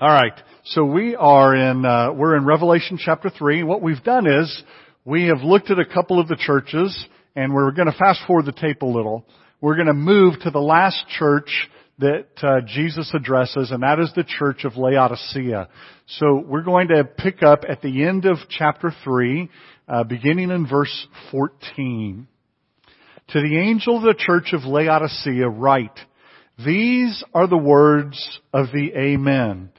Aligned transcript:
All 0.00 0.10
right. 0.10 0.32
So 0.64 0.84
we 0.84 1.14
are 1.14 1.54
in 1.54 1.84
uh, 1.84 2.12
we're 2.12 2.36
in 2.36 2.44
Revelation 2.44 2.98
chapter 3.00 3.30
three. 3.30 3.62
What 3.62 3.80
we've 3.80 4.02
done 4.02 4.26
is 4.26 4.64
we 5.04 5.26
have 5.26 5.42
looked 5.42 5.70
at 5.70 5.78
a 5.78 5.84
couple 5.84 6.18
of 6.18 6.26
the 6.26 6.34
churches, 6.34 7.06
and 7.36 7.54
we're 7.54 7.70
going 7.70 7.86
to 7.86 7.96
fast 7.96 8.18
forward 8.26 8.46
the 8.46 8.52
tape 8.52 8.82
a 8.82 8.86
little. 8.86 9.24
We're 9.60 9.76
going 9.76 9.86
to 9.86 9.94
move 9.94 10.40
to 10.40 10.50
the 10.50 10.58
last 10.58 11.06
church 11.16 11.68
that 12.00 12.26
uh, 12.42 12.62
Jesus 12.66 13.12
addresses, 13.14 13.70
and 13.70 13.84
that 13.84 14.00
is 14.00 14.10
the 14.16 14.24
church 14.24 14.64
of 14.64 14.76
Laodicea. 14.76 15.68
So 16.08 16.42
we're 16.44 16.64
going 16.64 16.88
to 16.88 17.04
pick 17.04 17.44
up 17.44 17.60
at 17.68 17.80
the 17.80 18.02
end 18.02 18.24
of 18.24 18.38
chapter 18.50 18.92
three, 19.04 19.48
uh, 19.88 20.02
beginning 20.02 20.50
in 20.50 20.66
verse 20.66 21.06
fourteen. 21.30 22.26
To 23.28 23.40
the 23.40 23.58
angel 23.58 23.98
of 23.98 24.02
the 24.02 24.16
church 24.18 24.54
of 24.54 24.64
Laodicea, 24.64 25.48
write. 25.48 25.96
These 26.64 27.22
are 27.32 27.46
the 27.46 27.56
words 27.56 28.40
of 28.52 28.66
the 28.72 28.92
Amen 28.96 29.70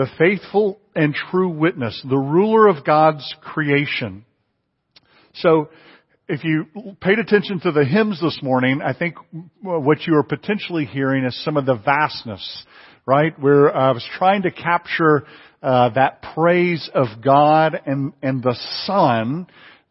the 0.00 0.06
faithful 0.16 0.80
and 0.96 1.14
true 1.14 1.50
witness, 1.50 2.02
the 2.08 2.16
ruler 2.16 2.68
of 2.68 2.86
God's 2.86 3.34
creation. 3.42 4.24
So, 5.34 5.68
if 6.26 6.42
you 6.42 6.64
paid 7.02 7.18
attention 7.18 7.60
to 7.60 7.72
the 7.72 7.84
hymns 7.84 8.18
this 8.18 8.38
morning, 8.42 8.80
I 8.82 8.94
think 8.94 9.16
what 9.60 10.06
you 10.06 10.16
are 10.16 10.22
potentially 10.22 10.86
hearing 10.86 11.26
is 11.26 11.44
some 11.44 11.58
of 11.58 11.66
the 11.66 11.74
vastness, 11.74 12.64
right? 13.04 13.38
Where 13.38 13.76
I 13.76 13.90
was 13.90 14.08
trying 14.16 14.42
to 14.42 14.50
capture 14.50 15.26
uh, 15.62 15.90
that 15.90 16.22
praise 16.34 16.88
of 16.94 17.22
God 17.22 17.78
and 17.84 18.14
and 18.22 18.42
the 18.42 18.56
Son, 18.86 19.48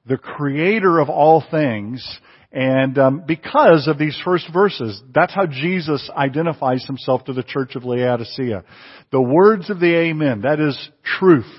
the 0.08 0.17
Creator 0.17 0.98
of 0.98 1.09
all 1.09 1.44
things, 1.52 2.03
and 2.52 2.98
um, 2.98 3.23
because 3.27 3.88
of 3.88 3.99
these 3.99 4.20
first 4.26 4.48
verses, 4.52 5.02
that's 5.13 5.34
how 5.34 5.45
Jesus 5.45 6.09
identifies 6.16 6.84
himself 6.85 7.25
to 7.25 7.34
the 7.34 7.44
church 7.44 7.75
of 7.75 7.85
Laodicea. 7.85 8.63
The 9.12 9.22
words 9.22 9.70
of 9.70 9.80
the 9.80 9.95
Amen, 9.95 10.41
that 10.41 10.59
is 10.59 10.89
truth. 11.20 11.52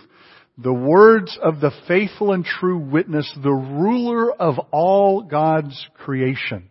The 0.59 0.73
words 0.73 1.39
of 1.43 1.61
the 1.61 1.71
faithful 1.87 2.33
and 2.33 2.45
true 2.45 2.79
witness, 2.79 3.33
the 3.41 3.51
ruler 3.51 4.33
of 4.33 4.59
all 4.73 5.23
God's 5.23 5.89
creation. 5.95 6.71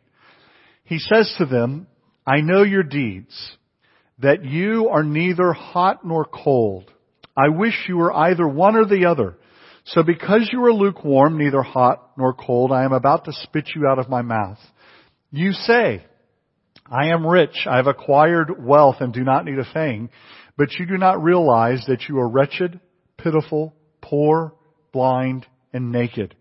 He 0.84 1.00
says 1.00 1.34
to 1.38 1.46
them, 1.46 1.88
I 2.28 2.42
know 2.42 2.64
your 2.64 2.84
deeds, 2.84 3.56
that 4.20 4.44
you 4.44 4.90
are 4.90 5.04
neither 5.04 5.54
hot 5.54 6.06
nor 6.06 6.26
cold. 6.26 6.92
I 7.38 7.50
wish 7.50 7.86
you 7.88 7.98
were 7.98 8.14
either 8.14 8.48
one 8.48 8.76
or 8.76 8.86
the 8.86 9.06
other. 9.06 9.38
So 9.94 10.04
because 10.04 10.50
you 10.52 10.64
are 10.66 10.74
lukewarm, 10.74 11.38
neither 11.38 11.64
hot 11.64 12.12
nor 12.16 12.34
cold, 12.34 12.72
I 12.72 12.84
am 12.84 12.94
about 12.94 13.26
to 13.26 13.34
spit 13.34 13.72
you 13.76 13.88
out 13.88 13.98
of 13.98 14.08
my 14.08 14.22
mouth. 14.22 14.60
You 15.32 15.52
say, 15.52 16.06
I 16.86 17.08
am 17.08 17.26
rich, 17.26 17.66
I 17.68 17.78
have 17.78 17.88
acquired 17.88 18.64
wealth 18.64 18.98
and 19.00 19.12
do 19.12 19.24
not 19.24 19.46
need 19.46 19.58
a 19.58 19.74
thing, 19.74 20.10
but 20.58 20.74
you 20.78 20.86
do 20.86 20.98
not 20.98 21.24
realize 21.24 21.86
that 21.88 22.04
you 22.08 22.20
are 22.20 22.30
wretched, 22.30 22.80
pitiful, 23.18 23.74
poor, 24.00 24.54
blind, 24.92 25.48
and 25.74 25.92
naked. 25.92 26.36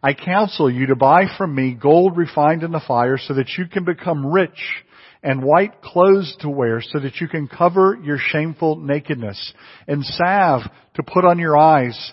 I 0.00 0.14
counsel 0.14 0.70
you 0.70 0.86
to 0.86 0.96
buy 0.96 1.24
from 1.36 1.56
me 1.56 1.74
gold 1.74 2.16
refined 2.16 2.62
in 2.62 2.70
the 2.70 2.82
fire 2.86 3.18
so 3.18 3.34
that 3.34 3.50
you 3.58 3.66
can 3.66 3.84
become 3.84 4.26
rich 4.26 4.84
and 5.24 5.42
white 5.42 5.82
clothes 5.82 6.36
to 6.40 6.48
wear 6.48 6.80
so 6.80 7.00
that 7.00 7.20
you 7.20 7.26
can 7.26 7.48
cover 7.48 7.98
your 8.02 8.18
shameful 8.18 8.76
nakedness 8.76 9.54
and 9.88 10.04
salve 10.04 10.62
to 10.94 11.02
put 11.02 11.24
on 11.24 11.38
your 11.38 11.56
eyes 11.56 12.12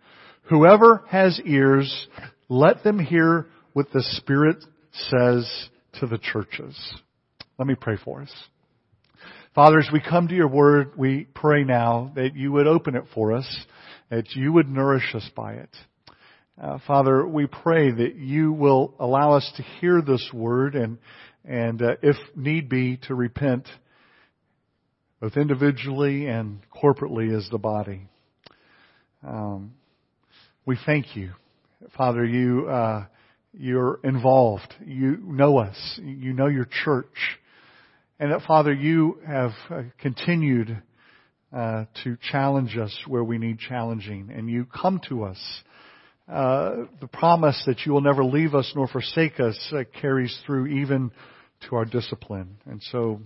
Whoever 0.51 1.05
has 1.07 1.39
ears, 1.45 2.07
let 2.49 2.83
them 2.83 2.99
hear 2.99 3.47
what 3.71 3.89
the 3.93 4.03
Spirit 4.17 4.57
says 4.91 5.69
to 6.01 6.07
the 6.07 6.17
churches. 6.17 6.77
Let 7.57 7.69
me 7.69 7.75
pray 7.79 7.95
for 7.95 8.21
us. 8.21 8.33
Father, 9.55 9.79
as 9.79 9.87
we 9.93 10.01
come 10.01 10.27
to 10.27 10.35
your 10.35 10.49
word, 10.49 10.91
we 10.97 11.25
pray 11.33 11.63
now 11.63 12.11
that 12.15 12.35
you 12.35 12.51
would 12.51 12.67
open 12.67 12.97
it 12.97 13.05
for 13.13 13.31
us, 13.31 13.65
that 14.09 14.35
you 14.35 14.51
would 14.51 14.67
nourish 14.67 15.15
us 15.15 15.29
by 15.37 15.53
it. 15.53 15.69
Uh, 16.61 16.79
Father, 16.85 17.25
we 17.25 17.47
pray 17.47 17.89
that 17.89 18.15
you 18.15 18.51
will 18.51 18.93
allow 18.99 19.31
us 19.37 19.49
to 19.55 19.63
hear 19.79 20.01
this 20.01 20.31
word 20.33 20.75
and, 20.75 20.97
and 21.45 21.81
uh, 21.81 21.95
if 22.01 22.17
need 22.35 22.67
be, 22.67 22.97
to 23.07 23.15
repent 23.15 23.69
both 25.21 25.37
individually 25.37 26.27
and 26.27 26.59
corporately 26.75 27.33
as 27.33 27.47
the 27.51 27.57
body. 27.57 28.09
Um, 29.25 29.75
we 30.65 30.77
thank 30.85 31.15
you. 31.15 31.31
Father, 31.97 32.23
you, 32.23 32.67
uh, 32.69 33.05
you're 33.53 33.99
involved. 34.03 34.73
You 34.85 35.17
know 35.23 35.57
us. 35.57 35.99
You 36.03 36.33
know 36.33 36.47
your 36.47 36.67
church. 36.83 37.39
And 38.19 38.31
that, 38.31 38.41
Father, 38.43 38.71
you 38.71 39.19
have 39.25 39.51
uh, 39.69 39.81
continued 39.99 40.81
uh, 41.51 41.85
to 42.03 42.17
challenge 42.31 42.77
us 42.77 42.95
where 43.07 43.23
we 43.23 43.39
need 43.39 43.57
challenging. 43.57 44.29
And 44.31 44.47
you 44.49 44.65
come 44.65 45.01
to 45.09 45.23
us. 45.23 45.39
Uh, 46.31 46.85
the 47.01 47.07
promise 47.07 47.61
that 47.65 47.79
you 47.85 47.91
will 47.91 48.01
never 48.01 48.23
leave 48.23 48.53
us 48.53 48.71
nor 48.75 48.87
forsake 48.87 49.39
us 49.39 49.57
uh, 49.75 49.83
carries 49.99 50.37
through 50.45 50.67
even 50.67 51.11
to 51.67 51.75
our 51.75 51.85
discipline. 51.85 52.57
And 52.65 52.81
so, 52.91 53.19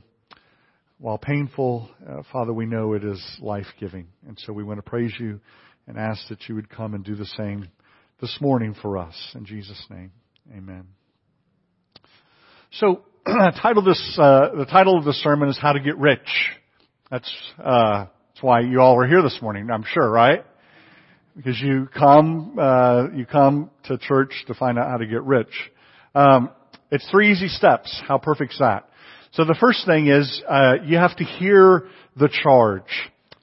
while 0.98 1.18
painful, 1.18 1.90
uh, 2.10 2.24
Father, 2.32 2.54
we 2.54 2.66
know 2.66 2.94
it 2.94 3.04
is 3.04 3.22
life-giving. 3.42 4.08
And 4.28 4.40
so 4.40 4.54
we 4.54 4.64
want 4.64 4.78
to 4.78 4.90
praise 4.90 5.12
you 5.20 5.42
and 5.88 5.98
ask 5.98 6.28
that 6.30 6.48
you 6.48 6.56
would 6.56 6.70
come 6.70 6.94
and 6.94 7.04
do 7.04 7.16
the 7.16 7.26
same 7.26 7.68
this 8.22 8.38
morning 8.42 8.76
for 8.82 8.98
us. 8.98 9.16
In 9.36 9.46
Jesus' 9.46 9.84
name, 9.90 10.12
amen. 10.56 10.88
So, 12.72 13.04
title 13.26 13.84
this, 13.84 14.18
uh, 14.20 14.50
the 14.58 14.66
title 14.66 14.98
of 14.98 15.06
the 15.06 15.14
sermon 15.14 15.50
is 15.50 15.58
How 15.58 15.74
to 15.74 15.80
Get 15.80 15.98
Rich. 15.98 16.28
That's, 17.10 17.32
uh, 17.64 18.06
that's 18.30 18.44
why 18.44 18.62
you 18.62 18.82
all 18.82 18.96
were 18.96 19.08
here 19.08 19.22
this 19.22 19.40
morning, 19.42 19.70
I'm 19.72 19.86
sure, 19.88 20.10
right? 20.10 20.44
Because 21.36 21.60
you 21.60 21.88
come, 21.98 22.58
uh, 22.60 23.08
you 23.14 23.26
come 23.26 23.70
to 23.86 23.98
church 23.98 24.32
to 24.48 24.54
find 24.54 24.80
out 24.80 24.90
how 24.90 24.98
to 24.98 25.06
get 25.06 25.24
rich. 25.24 25.54
Um, 26.14 26.50
it's 26.92 27.08
three 27.12 27.32
easy 27.32 27.48
steps. 27.48 28.02
How 28.08 28.18
perfect's 28.18 28.60
that? 28.60 28.90
So 29.34 29.44
the 29.44 29.56
first 29.60 29.86
thing 29.86 30.08
is, 30.08 30.42
uh, 30.48 30.76
you 30.86 30.98
have 30.98 31.16
to 31.18 31.26
hear 31.26 31.88
the 32.16 32.30
charge. 32.30 32.84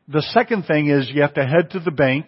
The 0.08 0.22
second 0.32 0.64
thing 0.64 0.88
is 0.88 1.10
you 1.12 1.22
have 1.22 1.34
to 1.34 1.46
head 1.46 1.70
to 1.70 1.80
the 1.80 1.90
bank, 1.90 2.26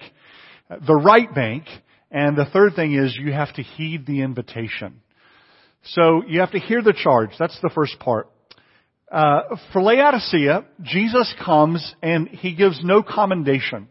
the 0.87 0.95
right 0.95 1.33
bank, 1.35 1.65
and 2.11 2.37
the 2.37 2.47
third 2.47 2.75
thing 2.75 2.95
is 2.95 3.19
you 3.21 3.33
have 3.33 3.53
to 3.55 3.63
heed 3.63 4.07
the 4.07 4.23
invitation. 4.23 5.01
So 5.85 6.23
you 6.27 6.41
have 6.41 6.53
to 6.53 6.61
hear 6.61 6.83
the 6.83 6.95
charge. 6.95 7.31
That's 7.39 7.59
the 7.61 7.71
first 7.75 7.99
part. 7.99 8.31
Uh, 9.11 9.57
for 9.73 9.83
Laodicea, 9.83 10.65
Jesus 10.83 11.35
comes 11.45 11.95
and 12.03 12.29
he 12.29 12.55
gives 12.55 12.81
no 12.83 13.03
commendation. 13.03 13.89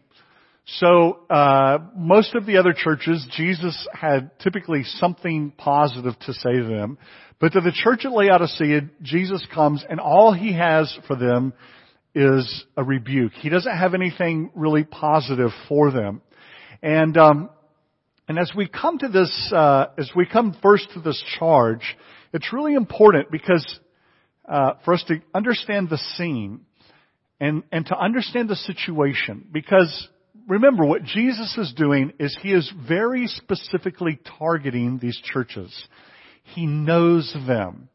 So 0.66 1.20
uh, 1.28 1.78
most 1.94 2.34
of 2.34 2.46
the 2.46 2.56
other 2.56 2.72
churches, 2.72 3.26
Jesus 3.36 3.86
had 3.92 4.30
typically 4.40 4.82
something 4.84 5.52
positive 5.56 6.18
to 6.20 6.32
say 6.32 6.52
to 6.52 6.64
them, 6.64 6.98
but 7.38 7.52
to 7.52 7.60
the 7.60 7.72
church 7.72 8.04
at 8.06 8.12
Laodicea, 8.12 8.88
Jesus 9.02 9.46
comes 9.54 9.84
and 9.88 10.00
all 10.00 10.32
he 10.32 10.54
has 10.54 10.98
for 11.06 11.16
them 11.16 11.52
is 12.14 12.64
a 12.76 12.84
rebuke. 12.84 13.32
He 13.32 13.48
doesn't 13.48 13.76
have 13.76 13.94
anything 13.94 14.50
really 14.54 14.84
positive 14.84 15.50
for 15.68 15.90
them. 15.90 16.22
And 16.82 17.16
um, 17.16 17.50
and 18.28 18.38
as 18.38 18.52
we 18.56 18.68
come 18.68 18.98
to 18.98 19.08
this, 19.08 19.52
uh, 19.54 19.86
as 19.98 20.10
we 20.16 20.26
come 20.26 20.56
first 20.62 20.88
to 20.94 21.00
this 21.00 21.22
charge, 21.38 21.96
it's 22.32 22.52
really 22.52 22.74
important 22.74 23.30
because 23.30 23.80
uh, 24.48 24.74
for 24.84 24.94
us 24.94 25.04
to 25.08 25.20
understand 25.34 25.90
the 25.90 25.98
scene 26.16 26.60
and 27.40 27.62
and 27.72 27.86
to 27.86 27.98
understand 27.98 28.48
the 28.48 28.56
situation. 28.56 29.46
Because 29.52 30.08
remember, 30.48 30.84
what 30.86 31.04
Jesus 31.04 31.56
is 31.58 31.74
doing 31.76 32.12
is 32.18 32.36
he 32.40 32.52
is 32.52 32.70
very 32.88 33.26
specifically 33.26 34.18
targeting 34.38 34.98
these 34.98 35.20
churches. 35.22 35.88
He 36.44 36.66
knows 36.66 37.34
them 37.46 37.88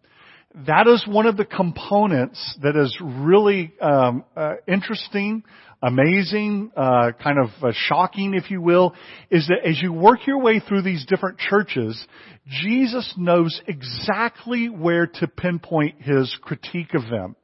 that 0.67 0.87
is 0.87 1.05
one 1.07 1.27
of 1.27 1.37
the 1.37 1.45
components 1.45 2.57
that 2.61 2.75
is 2.75 2.97
really 3.01 3.73
um, 3.79 4.23
uh, 4.35 4.55
interesting, 4.67 5.43
amazing, 5.81 6.71
uh, 6.75 7.11
kind 7.21 7.37
of 7.37 7.49
uh, 7.63 7.71
shocking, 7.73 8.33
if 8.33 8.49
you 8.49 8.59
will, 8.59 8.95
is 9.29 9.47
that 9.47 9.67
as 9.67 9.79
you 9.81 9.93
work 9.93 10.25
your 10.25 10.41
way 10.41 10.59
through 10.59 10.81
these 10.81 11.05
different 11.05 11.37
churches, 11.37 12.03
Jesus 12.47 13.13
knows 13.15 13.61
exactly 13.67 14.69
where 14.69 15.05
to 15.05 15.27
pinpoint 15.27 16.01
his 16.01 16.35
critique 16.41 16.95
of 16.95 17.03
them. 17.09 17.35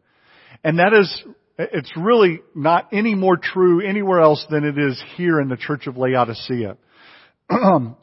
And 0.63 0.79
that 0.79 0.93
is 0.93 1.23
it's 1.57 1.91
really 1.95 2.41
not 2.53 2.89
any 2.91 3.15
more 3.15 3.37
true 3.37 3.87
anywhere 3.87 4.19
else 4.19 4.45
than 4.49 4.65
it 4.65 4.77
is 4.77 5.01
here 5.15 5.39
in 5.39 5.47
the 5.47 5.57
church 5.57 5.87
of 5.87 5.95
Laodicea. 5.95 6.75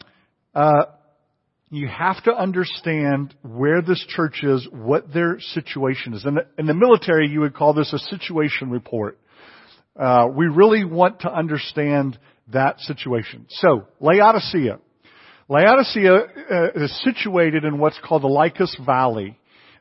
you 1.73 1.89
have 1.89 2.23
to 2.25 2.31
understand 2.31 3.35
where 3.41 3.81
this 3.81 4.05
church 4.07 4.45
is, 4.45 4.69
what 4.71 5.11
their 5.11 5.41
situation 5.41 6.13
is. 6.13 6.23
In 6.27 6.35
the, 6.35 6.43
in 6.59 6.67
the 6.67 6.75
military, 6.75 7.29
you 7.29 7.41
would 7.41 7.55
call 7.55 7.73
this 7.73 7.95
a 7.95 7.99
situation 7.99 8.69
report. 8.69 9.19
Uh, 9.99 10.29
we 10.37 10.49
really 10.49 10.85
want 10.85 11.21
to 11.21 11.33
understand 11.33 12.19
that 12.53 12.79
situation. 12.81 13.47
So, 13.49 13.87
Laodicea. 14.01 14.81
Laodicea 15.49 16.15
uh, 16.15 16.69
is 16.75 17.03
situated 17.05 17.65
in 17.65 17.79
what's 17.79 17.99
called 18.05 18.23
the 18.23 18.29
Lycus 18.29 18.77
Valley. 18.85 19.39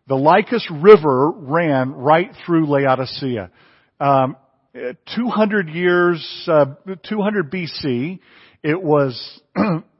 The 0.08 0.16
Lycus 0.16 0.66
River 0.72 1.30
ran 1.36 1.92
right 1.92 2.32
through 2.46 2.68
Laodicea. 2.68 3.52
Um, 4.00 4.38
200 4.74 5.68
years, 5.68 6.48
uh, 6.48 6.68
200 7.10 7.52
BC, 7.52 8.20
it 8.64 8.82
was 8.82 9.42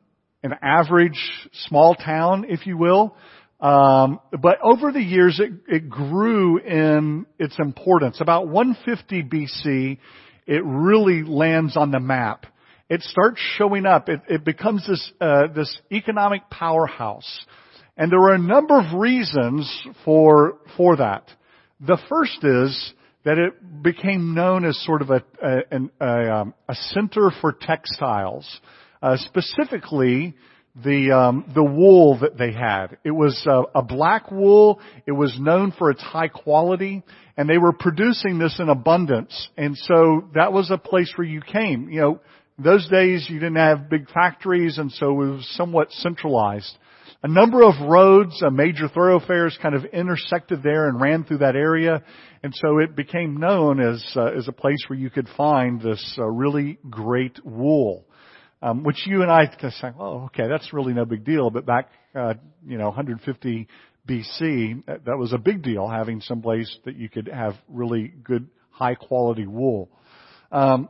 an 0.44 0.54
average 0.62 1.20
small 1.68 1.96
town, 1.96 2.46
if 2.48 2.66
you 2.66 2.78
will. 2.78 3.16
Um, 3.60 4.20
but 4.32 4.58
over 4.64 4.92
the 4.92 5.02
years, 5.02 5.40
it, 5.40 5.52
it 5.68 5.90
grew 5.90 6.58
in 6.58 7.28
its 7.38 7.56
importance. 7.60 8.20
About 8.20 8.48
150 8.48 9.24
BC, 9.24 10.00
it 10.48 10.64
really 10.66 11.24
lands 11.24 11.78
on 11.78 11.92
the 11.92 12.00
map. 12.00 12.48
It 12.90 13.04
starts 13.04 13.40
showing 13.58 13.86
up. 13.86 14.10
It, 14.10 14.22
it 14.28 14.44
becomes 14.44 14.86
this 14.88 15.12
uh, 15.22 15.48
this 15.56 15.80
economic 15.92 16.50
powerhouse, 16.50 17.46
and 17.96 18.12
there 18.12 18.20
are 18.20 18.34
a 18.34 18.40
number 18.40 18.78
of 18.78 19.00
reasons 19.00 19.72
for 20.04 20.58
for 20.76 20.98
that. 20.98 21.30
The 21.80 21.98
first 22.10 22.44
is 22.44 22.94
that 23.24 23.38
it 23.38 23.82
became 23.82 24.34
known 24.34 24.66
as 24.66 24.78
sort 24.84 25.02
of 25.02 25.10
a 25.10 25.24
a, 25.42 26.06
a, 26.06 26.36
um, 26.36 26.54
a 26.68 26.76
center 26.76 27.32
for 27.40 27.54
textiles, 27.54 28.60
uh, 29.01 29.18
specifically 29.18 30.36
the 30.75 31.12
um, 31.12 31.51
the 31.53 31.63
wool 31.63 32.19
that 32.19 32.38
they 32.38 32.51
had. 32.51 32.98
It 33.03 33.12
was 33.12 33.42
uh, 33.45 33.63
a 33.75 33.81
black 33.81 34.31
wool. 34.31 34.80
It 35.06 35.12
was 35.12 35.36
known 35.39 35.74
for 35.77 35.92
its 35.92 36.01
high 36.01 36.30
quality, 36.30 37.03
and 37.36 37.50
they 37.50 37.57
were 37.57 37.74
producing 37.74 38.39
this 38.39 38.57
in 38.59 38.69
abundance. 38.69 39.50
And 39.57 39.77
so 39.77 40.30
that 40.33 40.53
was 40.53 40.71
a 40.71 40.77
place 40.77 41.12
where 41.15 41.27
you 41.27 41.42
came. 41.42 41.89
You 41.89 42.01
know, 42.01 42.19
those 42.57 42.88
days 42.89 43.27
you 43.30 43.39
didn't 43.39 43.57
have 43.57 43.89
big 43.89 44.09
factories, 44.09 44.77
and 44.77 44.92
so 44.92 45.09
it 45.09 45.31
was 45.31 45.50
somewhat 45.56 45.92
centralized. 45.92 46.77
A 47.24 47.27
number 47.27 47.62
of 47.62 47.74
roads, 47.88 48.42
uh, 48.42 48.50
major 48.50 48.88
thoroughfares, 48.88 49.57
kind 49.62 49.75
of 49.75 49.86
intersected 49.86 50.63
there 50.63 50.88
and 50.88 51.00
ran 51.00 51.24
through 51.24 51.39
that 51.39 51.56
area, 51.56 52.01
and 52.42 52.56
so 52.56 52.80
it 52.80 52.95
became 52.95 53.38
known 53.38 53.80
as 53.80 54.03
uh, 54.15 54.25
as 54.25 54.48
a 54.48 54.53
place 54.53 54.83
where 54.88 54.98
you 54.98 55.09
could 55.09 55.27
find 55.38 55.81
this 55.81 56.15
uh, 56.18 56.25
really 56.25 56.80
great 56.89 57.38
wool 57.45 58.06
um, 58.62 58.84
which 58.84 59.08
you 59.08 59.22
and 59.22 59.31
I 59.31 59.48
can 59.48 59.72
say, 59.72 59.90
oh, 60.00 60.25
okay, 60.25 60.48
that's 60.48 60.72
really 60.74 60.94
no 60.94 61.06
big 61.06 61.24
deal. 61.25 61.50
But 61.50 61.66
back, 61.66 61.90
uh, 62.16 62.36
you 62.66 62.78
know, 62.78 62.88
150 62.88 63.68
BC, 64.08 64.86
that 65.06 65.18
was 65.18 65.34
a 65.34 65.38
big 65.38 65.63
deal 65.63 65.88
having 65.88 66.22
some 66.22 66.42
place 66.42 66.78
that 66.86 66.96
you 66.96 67.10
could 67.10 67.28
have 67.28 67.54
really 67.68 68.13
good, 68.24 68.48
high 68.69 68.96
quality 68.96 69.48
wool. 69.48 69.90
Um, 70.52 70.90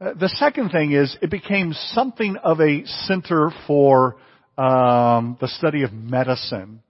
uh, 0.00 0.14
the 0.14 0.28
second 0.28 0.70
thing 0.70 0.92
is 0.92 1.16
it 1.22 1.30
became 1.30 1.72
something 1.72 2.36
of 2.42 2.60
a 2.60 2.84
center 2.86 3.50
for 3.66 4.16
um, 4.58 5.36
the 5.40 5.48
study 5.48 5.82
of 5.82 5.92
medicine. 5.92 6.82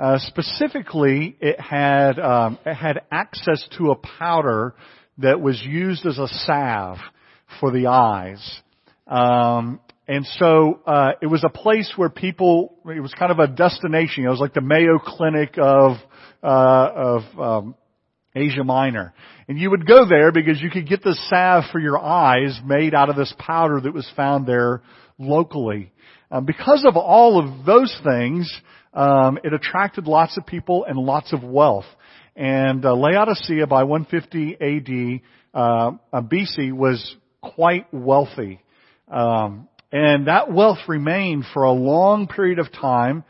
Uh, 0.00 0.18
specifically, 0.18 1.36
it 1.40 1.60
had 1.60 2.18
um, 2.20 2.58
it 2.64 2.74
had 2.74 3.02
access 3.10 3.66
to 3.76 3.90
a 3.90 3.96
powder 3.96 4.74
that 5.18 5.40
was 5.40 5.60
used 5.62 6.06
as 6.06 6.18
a 6.18 6.28
salve 6.28 6.98
for 7.58 7.72
the 7.72 7.88
eyes. 7.88 8.60
Um, 9.08 9.80
and 10.06 10.24
so 10.38 10.80
uh, 10.86 11.12
it 11.20 11.26
was 11.26 11.44
a 11.44 11.50
place 11.50 11.92
where 11.96 12.08
people. 12.08 12.74
It 12.86 13.00
was 13.00 13.12
kind 13.18 13.32
of 13.32 13.38
a 13.38 13.46
destination. 13.46 14.24
It 14.24 14.28
was 14.28 14.40
like 14.40 14.54
the 14.54 14.60
Mayo 14.60 14.98
Clinic 14.98 15.54
of 15.58 15.96
uh, 16.42 16.90
of 16.94 17.22
um, 17.38 17.74
Asia 18.34 18.64
Minor, 18.64 19.12
and 19.48 19.58
you 19.58 19.70
would 19.70 19.86
go 19.86 20.06
there 20.08 20.32
because 20.32 20.60
you 20.60 20.70
could 20.70 20.88
get 20.88 21.02
the 21.02 21.14
salve 21.28 21.64
for 21.72 21.78
your 21.78 21.98
eyes 21.98 22.58
made 22.64 22.94
out 22.94 23.10
of 23.10 23.16
this 23.16 23.34
powder 23.38 23.80
that 23.80 23.92
was 23.92 24.10
found 24.16 24.46
there 24.46 24.82
locally. 25.18 25.92
Um, 26.30 26.44
because 26.44 26.84
of 26.86 26.96
all 26.96 27.38
of 27.38 27.64
those 27.64 27.94
things, 28.04 28.50
um, 28.94 29.38
it 29.44 29.52
attracted 29.52 30.06
lots 30.06 30.36
of 30.36 30.46
people 30.46 30.84
and 30.84 30.98
lots 30.98 31.32
of 31.32 31.42
wealth. 31.42 31.86
And 32.36 32.84
uh, 32.84 32.94
Laodicea, 32.94 33.66
by 33.66 33.84
150 33.84 34.54
AD 34.54 35.20
uh, 35.54 35.90
BC, 36.14 36.72
was 36.72 37.16
quite 37.42 37.92
wealthy. 37.92 38.60
Um, 39.10 39.68
and 39.90 40.26
that 40.26 40.52
wealth 40.52 40.78
remained 40.86 41.44
for 41.54 41.62
a 41.62 41.72
long 41.72 42.26
period 42.26 42.58
of 42.58 42.70
time. 42.72 43.24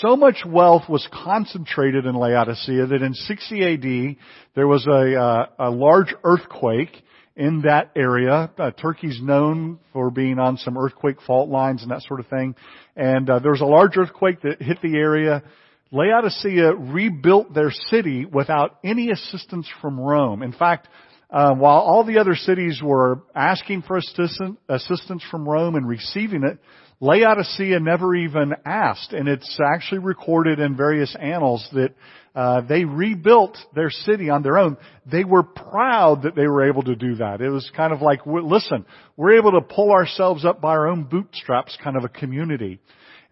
So 0.00 0.16
much 0.16 0.44
wealth 0.46 0.88
was 0.88 1.06
concentrated 1.12 2.06
in 2.06 2.14
Laodicea 2.14 2.86
that 2.86 3.02
in 3.02 3.14
60 3.14 3.64
AD 3.64 4.16
there 4.54 4.66
was 4.66 4.86
a, 4.86 5.20
uh, 5.20 5.46
a 5.58 5.70
large 5.70 6.14
earthquake 6.24 6.90
in 7.36 7.62
that 7.62 7.90
area. 7.96 8.50
Uh, 8.58 8.70
Turkey's 8.70 9.20
known 9.22 9.78
for 9.92 10.10
being 10.10 10.38
on 10.38 10.56
some 10.58 10.76
earthquake 10.76 11.16
fault 11.26 11.48
lines 11.48 11.82
and 11.82 11.90
that 11.90 12.02
sort 12.02 12.20
of 12.20 12.26
thing. 12.26 12.54
And 12.96 13.28
uh, 13.28 13.38
there 13.38 13.52
was 13.52 13.62
a 13.62 13.66
large 13.66 13.96
earthquake 13.96 14.42
that 14.42 14.60
hit 14.60 14.82
the 14.82 14.96
area. 14.96 15.42
Laodicea 15.90 16.74
rebuilt 16.74 17.54
their 17.54 17.70
city 17.70 18.24
without 18.26 18.78
any 18.84 19.10
assistance 19.10 19.66
from 19.80 19.98
Rome. 19.98 20.42
In 20.42 20.52
fact, 20.52 20.88
uh, 21.30 21.54
while 21.54 21.78
all 21.78 22.04
the 22.04 22.18
other 22.18 22.34
cities 22.34 22.80
were 22.82 23.22
asking 23.34 23.82
for 23.82 23.96
assistance 23.96 25.22
from 25.30 25.48
Rome 25.48 25.76
and 25.76 25.86
receiving 25.86 26.42
it, 26.44 26.58
Laodicea 27.00 27.80
never 27.80 28.14
even 28.14 28.52
asked, 28.66 29.12
and 29.12 29.26
it's 29.26 29.58
actually 29.64 30.00
recorded 30.00 30.58
in 30.58 30.76
various 30.76 31.16
annals 31.18 31.66
that 31.72 31.94
uh, 32.34 32.60
they 32.60 32.84
rebuilt 32.84 33.56
their 33.74 33.90
city 33.90 34.28
on 34.28 34.42
their 34.42 34.58
own. 34.58 34.76
They 35.10 35.24
were 35.24 35.42
proud 35.42 36.24
that 36.24 36.34
they 36.34 36.46
were 36.46 36.68
able 36.68 36.82
to 36.82 36.94
do 36.94 37.16
that. 37.16 37.40
It 37.40 37.48
was 37.48 37.70
kind 37.74 37.92
of 37.92 38.02
like, 38.02 38.20
listen, 38.26 38.84
we're 39.16 39.38
able 39.38 39.52
to 39.52 39.62
pull 39.62 39.92
ourselves 39.92 40.44
up 40.44 40.60
by 40.60 40.70
our 40.70 40.88
own 40.88 41.04
bootstraps, 41.04 41.76
kind 41.82 41.96
of 41.96 42.04
a 42.04 42.08
community. 42.08 42.80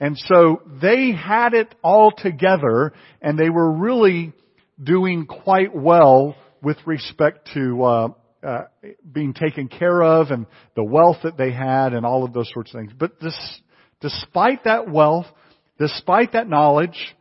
And 0.01 0.17
so 0.17 0.63
they 0.81 1.13
had 1.13 1.53
it 1.53 1.75
all 1.83 2.13
together, 2.17 2.95
and 3.21 3.39
they 3.39 3.51
were 3.51 3.71
really 3.71 4.33
doing 4.83 5.27
quite 5.27 5.75
well 5.75 6.37
with 6.63 6.77
respect 6.87 7.51
to 7.55 7.83
uh, 7.83 8.09
uh, 8.43 8.65
being 9.11 9.35
taken 9.35 9.69
care 9.69 10.03
of 10.03 10.31
and 10.31 10.47
the 10.77 10.85
wealth 10.85 11.19
that 11.25 11.37
they 11.37 11.53
had 11.53 11.93
and 11.93 12.07
all 12.07 12.25
of 12.25 12.33
those 12.33 12.51
sorts 12.53 12.73
of 12.73 12.81
things. 12.81 12.93
But 12.97 13.21
this, 13.21 13.37
despite 14.01 14.65
that 14.65 14.91
wealth, 14.91 15.27
despite 15.79 16.33
that 16.33 16.49
knowledge, 16.49 17.17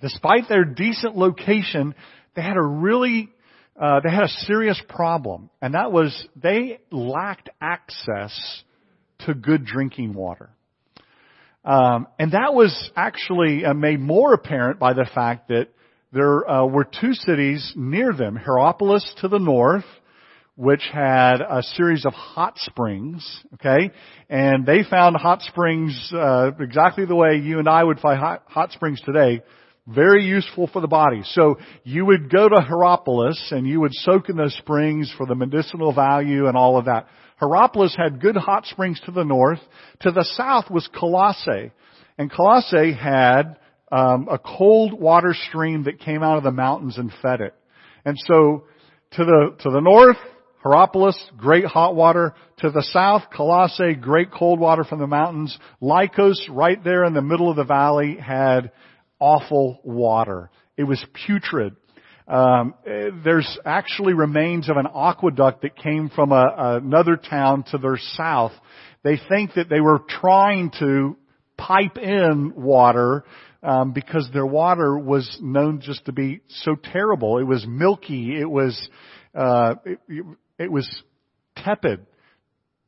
despite 0.00 0.48
their 0.48 0.64
decent 0.64 1.16
location, 1.16 1.94
they 2.34 2.42
had 2.42 2.56
a 2.56 2.62
really 2.62 3.30
uh, 3.80 4.00
they 4.04 4.10
had 4.10 4.24
a 4.24 4.28
serious 4.28 4.80
problem, 4.88 5.48
and 5.62 5.74
that 5.74 5.90
was 5.90 6.28
they 6.36 6.78
lacked 6.90 7.48
access 7.60 8.62
to 9.20 9.32
good 9.34 9.64
drinking 9.64 10.12
water. 10.12 10.50
Um, 11.64 12.08
and 12.18 12.32
that 12.32 12.54
was 12.54 12.90
actually 12.96 13.64
uh, 13.64 13.72
made 13.72 14.00
more 14.00 14.34
apparent 14.34 14.78
by 14.78 14.92
the 14.92 15.08
fact 15.14 15.48
that 15.48 15.68
there 16.12 16.48
uh, 16.48 16.66
were 16.66 16.84
two 16.84 17.14
cities 17.14 17.72
near 17.74 18.12
them, 18.12 18.36
Hierapolis 18.36 19.14
to 19.20 19.28
the 19.28 19.38
north, 19.38 19.84
which 20.56 20.82
had 20.92 21.40
a 21.40 21.62
series 21.62 22.04
of 22.04 22.12
hot 22.12 22.58
springs, 22.58 23.26
okay? 23.54 23.90
And 24.28 24.66
they 24.66 24.82
found 24.82 25.16
hot 25.16 25.40
springs 25.40 26.12
uh, 26.14 26.50
exactly 26.60 27.06
the 27.06 27.16
way 27.16 27.36
you 27.36 27.58
and 27.58 27.68
I 27.68 27.82
would 27.82 27.98
find 27.98 28.20
hot, 28.20 28.42
hot 28.46 28.72
springs 28.72 29.00
today. 29.00 29.42
Very 29.86 30.22
useful 30.24 30.68
for 30.68 30.80
the 30.80 30.86
body. 30.86 31.22
So 31.24 31.58
you 31.82 32.04
would 32.04 32.30
go 32.30 32.48
to 32.48 32.60
Hierapolis 32.60 33.50
and 33.50 33.66
you 33.66 33.80
would 33.80 33.94
soak 33.94 34.28
in 34.28 34.36
those 34.36 34.54
springs 34.58 35.12
for 35.16 35.26
the 35.26 35.34
medicinal 35.34 35.94
value 35.94 36.46
and 36.46 36.56
all 36.56 36.76
of 36.76 36.84
that. 36.84 37.08
Hierapolis 37.40 37.96
had 37.96 38.20
good 38.20 38.36
hot 38.36 38.66
springs 38.66 39.00
to 39.06 39.10
the 39.10 39.24
north. 39.24 39.58
To 40.00 40.12
the 40.12 40.24
south 40.36 40.70
was 40.70 40.88
Colossae. 40.94 41.72
And 42.18 42.30
Colossae 42.30 42.92
had 42.92 43.56
um, 43.92 44.26
a 44.28 44.38
cold 44.38 44.98
water 44.98 45.34
stream 45.48 45.84
that 45.84 46.00
came 46.00 46.22
out 46.22 46.38
of 46.38 46.42
the 46.42 46.50
mountains 46.50 46.98
and 46.98 47.12
fed 47.20 47.42
it. 47.42 47.54
And 48.04 48.18
so 48.26 48.64
to 49.12 49.24
the 49.24 49.56
to 49.60 49.70
the 49.70 49.80
north, 49.80 50.16
Hierapolis, 50.64 51.16
great 51.36 51.66
hot 51.66 51.94
water. 51.94 52.34
To 52.58 52.70
the 52.70 52.82
south, 52.82 53.24
Colossae, 53.36 53.94
great 53.94 54.30
cold 54.30 54.58
water 54.58 54.84
from 54.84 55.00
the 55.00 55.06
mountains. 55.06 55.56
Lycus, 55.80 56.48
right 56.48 56.82
there 56.82 57.04
in 57.04 57.14
the 57.14 57.22
middle 57.22 57.50
of 57.50 57.56
the 57.56 57.64
valley, 57.64 58.16
had 58.16 58.72
awful 59.18 59.80
water. 59.84 60.50
It 60.76 60.84
was 60.84 61.04
putrid. 61.26 61.76
Um, 62.28 62.74
there's 62.86 63.58
actually 63.66 64.14
remains 64.14 64.70
of 64.70 64.76
an 64.76 64.86
aqueduct 64.86 65.62
that 65.62 65.76
came 65.76 66.08
from 66.08 66.32
a, 66.32 66.80
another 66.82 67.16
town 67.16 67.64
to 67.72 67.78
their 67.78 67.98
south. 68.16 68.52
They 69.02 69.20
think 69.28 69.54
that 69.54 69.68
they 69.68 69.80
were 69.80 69.98
trying 70.08 70.70
to 70.78 71.16
pipe 71.58 71.98
in 71.98 72.54
water 72.56 73.24
um, 73.62 73.92
because 73.92 74.28
their 74.32 74.46
water 74.46 74.98
was 74.98 75.38
known 75.40 75.80
just 75.80 76.04
to 76.06 76.12
be 76.12 76.40
so 76.48 76.74
terrible. 76.74 77.38
It 77.38 77.44
was 77.44 77.64
milky. 77.66 78.38
It 78.38 78.50
was 78.50 78.88
uh, 79.34 79.74
it, 79.84 79.98
it 80.58 80.70
was 80.70 80.88
tepid. 81.56 82.06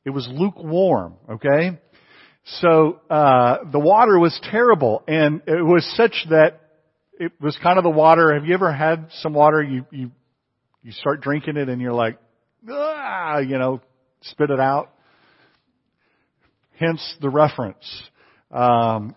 It 0.04 0.10
was 0.10 0.28
lukewarm, 0.30 1.14
okay? 1.30 1.78
So, 2.60 3.00
uh, 3.08 3.58
the 3.72 3.78
water 3.78 4.18
was 4.18 4.38
terrible 4.50 5.02
and 5.08 5.40
it 5.46 5.64
was 5.64 5.84
such 5.96 6.26
that 6.28 6.60
it 7.18 7.32
was 7.40 7.56
kind 7.62 7.78
of 7.78 7.84
the 7.84 7.90
water. 7.90 8.34
Have 8.34 8.44
you 8.44 8.52
ever 8.52 8.72
had 8.72 9.06
some 9.22 9.32
water 9.32 9.62
you, 9.62 9.86
you, 9.90 10.10
you 10.82 10.92
start 10.92 11.22
drinking 11.22 11.56
it 11.56 11.70
and 11.70 11.80
you're 11.80 11.94
like, 11.94 12.18
ah, 12.68 13.38
you 13.38 13.56
know, 13.56 13.80
spit 14.22 14.50
it 14.50 14.60
out? 14.60 14.92
Hence 16.78 17.16
the 17.22 17.30
reference. 17.30 18.02
Um, 18.50 19.14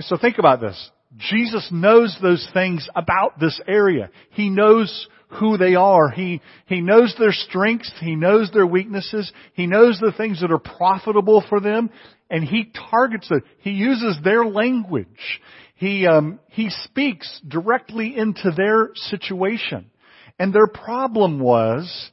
so 0.00 0.16
think 0.16 0.38
about 0.38 0.60
this. 0.60 0.90
Jesus 1.16 1.68
knows 1.70 2.16
those 2.20 2.46
things 2.52 2.88
about 2.94 3.38
this 3.38 3.60
area. 3.66 4.10
He 4.30 4.50
knows 4.50 5.08
who 5.28 5.56
they 5.56 5.74
are. 5.74 6.10
He, 6.10 6.40
he 6.66 6.80
knows 6.80 7.14
their 7.18 7.32
strengths. 7.32 7.92
He 8.00 8.16
knows 8.16 8.50
their 8.52 8.66
weaknesses. 8.66 9.32
He 9.54 9.66
knows 9.66 9.98
the 9.98 10.12
things 10.16 10.40
that 10.40 10.52
are 10.52 10.58
profitable 10.58 11.44
for 11.48 11.60
them. 11.60 11.90
And 12.30 12.44
he 12.44 12.72
targets 12.90 13.28
it. 13.30 13.44
He 13.58 13.70
uses 13.70 14.18
their 14.22 14.44
language. 14.44 15.40
He, 15.76 16.06
um, 16.06 16.40
he 16.48 16.70
speaks 16.70 17.40
directly 17.46 18.16
into 18.16 18.50
their 18.56 18.90
situation. 18.94 19.90
And 20.38 20.52
their 20.52 20.66
problem 20.66 21.38
was 21.38 22.10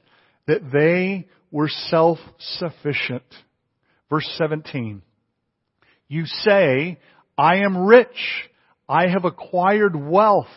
that 0.48 0.72
they 0.72 1.28
were 1.52 1.70
self-sufficient. 1.70 3.24
Verse 4.10 4.30
17. 4.38 5.02
You 6.08 6.26
say, 6.26 7.00
I 7.38 7.58
am 7.58 7.78
rich. 7.78 8.50
I 8.88 9.08
have 9.08 9.26
acquired 9.26 9.96
wealth 9.96 10.48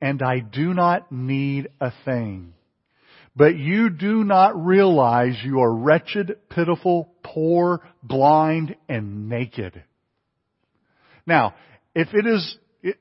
and 0.00 0.22
I 0.22 0.40
do 0.40 0.74
not 0.74 1.10
need 1.10 1.68
a 1.80 1.92
thing. 2.04 2.54
But 3.36 3.56
you 3.56 3.90
do 3.90 4.24
not 4.24 4.64
realize 4.64 5.36
you 5.44 5.60
are 5.60 5.72
wretched, 5.72 6.36
pitiful, 6.50 7.12
poor, 7.22 7.82
blind, 8.02 8.74
and 8.88 9.28
naked. 9.28 9.84
Now, 11.24 11.54
if 11.94 12.08
it 12.14 12.26
is, 12.26 12.58
it, 12.82 12.96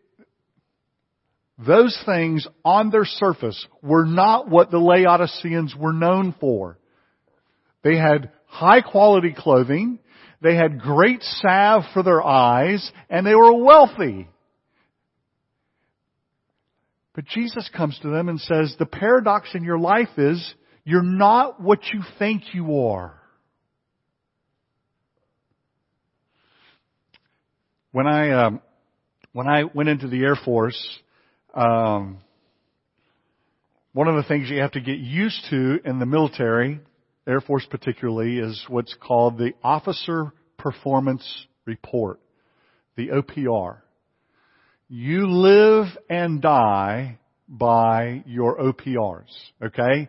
those 1.58 1.98
things 2.06 2.48
on 2.64 2.92
their 2.92 3.06
surface 3.06 3.66
were 3.82 4.06
not 4.06 4.48
what 4.50 4.70
the 4.70 4.78
Laodiceans 4.78 5.76
were 5.76 5.94
known 5.94 6.36
for. 6.40 6.78
They 7.84 7.98
had 7.98 8.32
high 8.46 8.82
quality 8.82 9.34
clothing, 9.36 10.00
they 10.42 10.56
had 10.56 10.80
great 10.80 11.24
salve 11.24 11.84
for 11.94 12.04
their 12.04 12.24
eyes, 12.24 12.92
and 13.10 13.26
they 13.26 13.36
were 13.36 13.54
wealthy. 13.54 14.28
But 17.16 17.26
Jesus 17.26 17.68
comes 17.76 17.98
to 18.04 18.10
them 18.10 18.30
and 18.30 18.40
says, 18.40 18.76
the 18.78 18.86
paradox 18.86 19.50
in 19.56 19.64
your 19.64 19.80
life 19.80 20.10
is, 20.18 20.54
you're 20.84 21.02
not 21.02 21.60
what 21.60 21.80
you 21.92 22.02
think 22.20 22.54
you 22.54 22.80
are. 22.80 23.20
When 27.92 28.06
I, 28.06 28.30
um, 28.46 28.62
when 29.34 29.48
I 29.48 29.64
went 29.64 29.90
into 29.90 30.08
the 30.08 30.22
Air 30.24 30.36
Force, 30.36 30.78
um, 31.56 32.20
one 33.94 34.08
of 34.08 34.16
the 34.16 34.24
things 34.24 34.52
you 34.52 34.62
have 34.62 34.74
to 34.74 34.80
get 34.80 35.00
used 35.00 35.44
to 35.50 35.80
in 35.84 35.98
the 35.98 36.06
military, 36.06 36.80
Air 37.28 37.42
Force 37.42 37.68
particularly, 37.70 38.40
is 38.40 38.64
what's 38.70 38.96
called 38.96 39.38
the 39.38 39.52
Officer 39.62 40.32
Performance 40.58 41.46
Report, 41.66 42.22
the 42.96 43.10
OPR. 43.10 43.80
You 44.88 45.28
live 45.28 45.88
and 46.10 46.42
die 46.42 47.20
by 47.50 48.24
your 48.26 48.58
OPRs, 48.58 49.30
okay? 49.62 50.08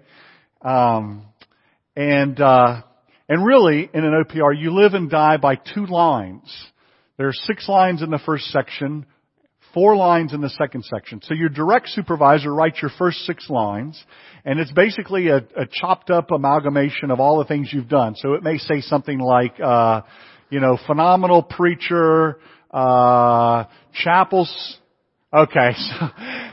Um, 0.62 1.26
and 1.96 2.40
uh, 2.40 2.82
and 3.28 3.44
really, 3.44 3.90
in 3.92 4.04
an 4.04 4.25
OPR, 4.25 4.56
you 4.56 4.72
live 4.72 4.94
and 4.94 5.10
die 5.10 5.38
by 5.38 5.56
two 5.56 5.87
lines. 5.87 6.48
There 7.16 7.26
are 7.26 7.32
six 7.32 7.68
lines 7.68 8.00
in 8.00 8.10
the 8.10 8.20
first 8.25 8.44
section, 8.44 9.06
four 9.78 9.94
lines 9.94 10.32
in 10.35 10.40
the 10.40 10.50
second 10.50 10.85
section. 10.85 11.20
So 11.23 11.35
your 11.35 11.49
direct 11.49 11.88
supervisor 11.90 12.52
writes 12.52 12.78
your 12.82 12.90
first 12.99 13.18
six 13.18 13.49
lines, 13.49 14.02
and 14.44 14.58
it's 14.58 14.73
basically 14.73 15.28
a, 15.28 15.37
a 15.37 15.66
chopped 15.70 16.11
up 16.11 16.32
amalgamation 16.32 17.12
of 17.12 17.20
all 17.20 17.38
the 17.38 17.44
things 17.44 17.70
you've 17.73 17.88
done. 17.88 18.16
So 18.16 18.35
it 18.35 18.42
may 18.42 18.58
say 18.58 18.80
something 18.80 19.20
like, 19.20 19.54
uh, 19.61 20.00
you 20.50 20.58
know, 20.58 20.78
phenomenal 20.88 21.44
preacher, 21.44 22.40
uh, 22.73 23.66
chapels. 23.94 24.78
Okay, 25.32 25.70
so 25.76 25.97
I 26.00 26.52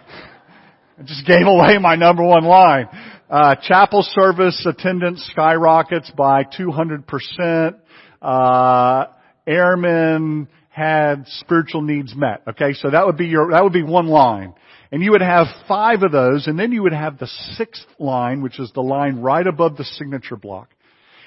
just 1.04 1.26
gave 1.26 1.48
away 1.48 1.80
my 1.80 1.96
number 1.96 2.24
one 2.24 2.44
line. 2.44 2.86
Uh, 3.28 3.56
chapel 3.56 4.04
service 4.04 4.64
attendance 4.70 5.28
skyrockets 5.32 6.12
by 6.16 6.44
200%. 6.44 7.74
Uh, 8.22 9.06
airmen 9.48 10.48
had 10.76 11.24
spiritual 11.28 11.82
needs 11.82 12.14
met. 12.14 12.42
Okay, 12.50 12.74
so 12.74 12.90
that 12.90 13.06
would 13.06 13.16
be 13.16 13.28
your, 13.28 13.52
that 13.52 13.64
would 13.64 13.72
be 13.72 13.82
one 13.82 14.08
line. 14.08 14.54
And 14.92 15.02
you 15.02 15.12
would 15.12 15.22
have 15.22 15.48
five 15.70 16.04
of 16.04 16.12
those, 16.12 16.48
and 16.48 16.60
then 16.60 16.74
you 16.74 16.84
would 16.84 16.92
have 16.92 17.18
the 17.18 17.28
sixth 17.28 17.86
line, 17.98 18.42
which 18.42 18.60
is 18.60 18.74
the 18.74 18.82
line 18.82 19.22
right 19.22 19.48
above 19.48 19.78
the 19.78 19.86
signature 19.86 20.36
block. 20.36 20.68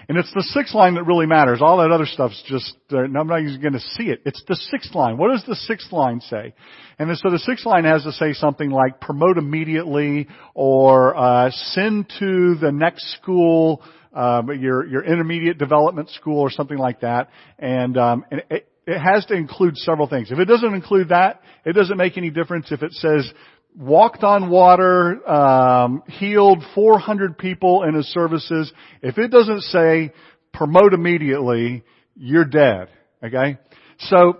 And 0.06 0.18
it's 0.18 0.32
the 0.34 0.42
sixth 0.42 0.74
line 0.74 0.96
that 0.96 1.04
really 1.04 1.24
matters. 1.24 1.60
All 1.62 1.78
that 1.78 1.90
other 1.90 2.04
stuff's 2.04 2.42
just, 2.46 2.74
uh, 2.92 3.04
even 3.04 3.58
going 3.60 3.72
to 3.72 3.80
see 3.80 4.04
it. 4.04 4.20
It's 4.26 4.42
the 4.46 4.54
sixth 4.54 4.94
line. 4.94 5.16
What 5.16 5.30
does 5.30 5.44
the 5.46 5.56
sixth 5.56 5.92
line 5.92 6.20
say? 6.20 6.52
And 6.98 7.16
so 7.16 7.30
the 7.30 7.38
sixth 7.38 7.64
line 7.64 7.84
has 7.84 8.04
to 8.04 8.12
say 8.12 8.34
something 8.34 8.70
like 8.70 9.00
promote 9.00 9.38
immediately 9.38 10.28
or 10.52 11.16
uh, 11.16 11.50
send 11.50 12.12
to 12.18 12.54
the 12.56 12.70
next 12.70 13.14
school, 13.14 13.82
uh, 14.14 14.42
your 14.58 14.86
your 14.86 15.04
intermediate 15.04 15.58
development 15.58 16.10
school 16.10 16.40
or 16.40 16.50
something 16.50 16.78
like 16.78 17.00
that. 17.00 17.30
And, 17.58 17.96
um, 17.96 18.24
and 18.30 18.42
it 18.88 18.98
has 18.98 19.26
to 19.26 19.34
include 19.34 19.76
several 19.76 20.08
things. 20.08 20.30
If 20.30 20.38
it 20.38 20.46
doesn't 20.46 20.72
include 20.72 21.10
that, 21.10 21.42
it 21.66 21.74
doesn't 21.74 21.98
make 21.98 22.16
any 22.16 22.30
difference 22.30 22.72
if 22.72 22.82
it 22.82 22.94
says 22.94 23.30
walked 23.76 24.24
on 24.24 24.48
water, 24.48 25.28
um, 25.28 26.02
healed 26.06 26.64
400 26.74 27.36
people 27.36 27.82
in 27.84 27.94
his 27.94 28.06
services. 28.06 28.72
If 29.02 29.18
it 29.18 29.30
doesn't 29.30 29.60
say 29.64 30.12
promote 30.54 30.94
immediately, 30.94 31.84
you're 32.16 32.46
dead. 32.46 32.88
Okay? 33.22 33.58
So, 33.98 34.38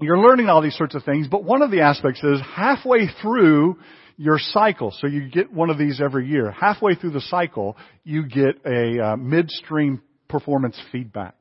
you're 0.00 0.18
learning 0.18 0.48
all 0.48 0.60
these 0.62 0.76
sorts 0.76 0.96
of 0.96 1.04
things, 1.04 1.28
but 1.28 1.44
one 1.44 1.62
of 1.62 1.70
the 1.70 1.82
aspects 1.82 2.22
is 2.24 2.40
halfway 2.54 3.06
through 3.22 3.78
your 4.18 4.38
cycle, 4.38 4.92
so 4.98 5.06
you 5.06 5.30
get 5.30 5.52
one 5.52 5.70
of 5.70 5.78
these 5.78 6.00
every 6.00 6.26
year, 6.28 6.50
halfway 6.50 6.96
through 6.96 7.10
the 7.10 7.20
cycle, 7.20 7.76
you 8.02 8.26
get 8.26 8.56
a 8.66 9.12
uh, 9.12 9.16
midstream 9.16 10.02
performance 10.28 10.76
feedback. 10.90 11.36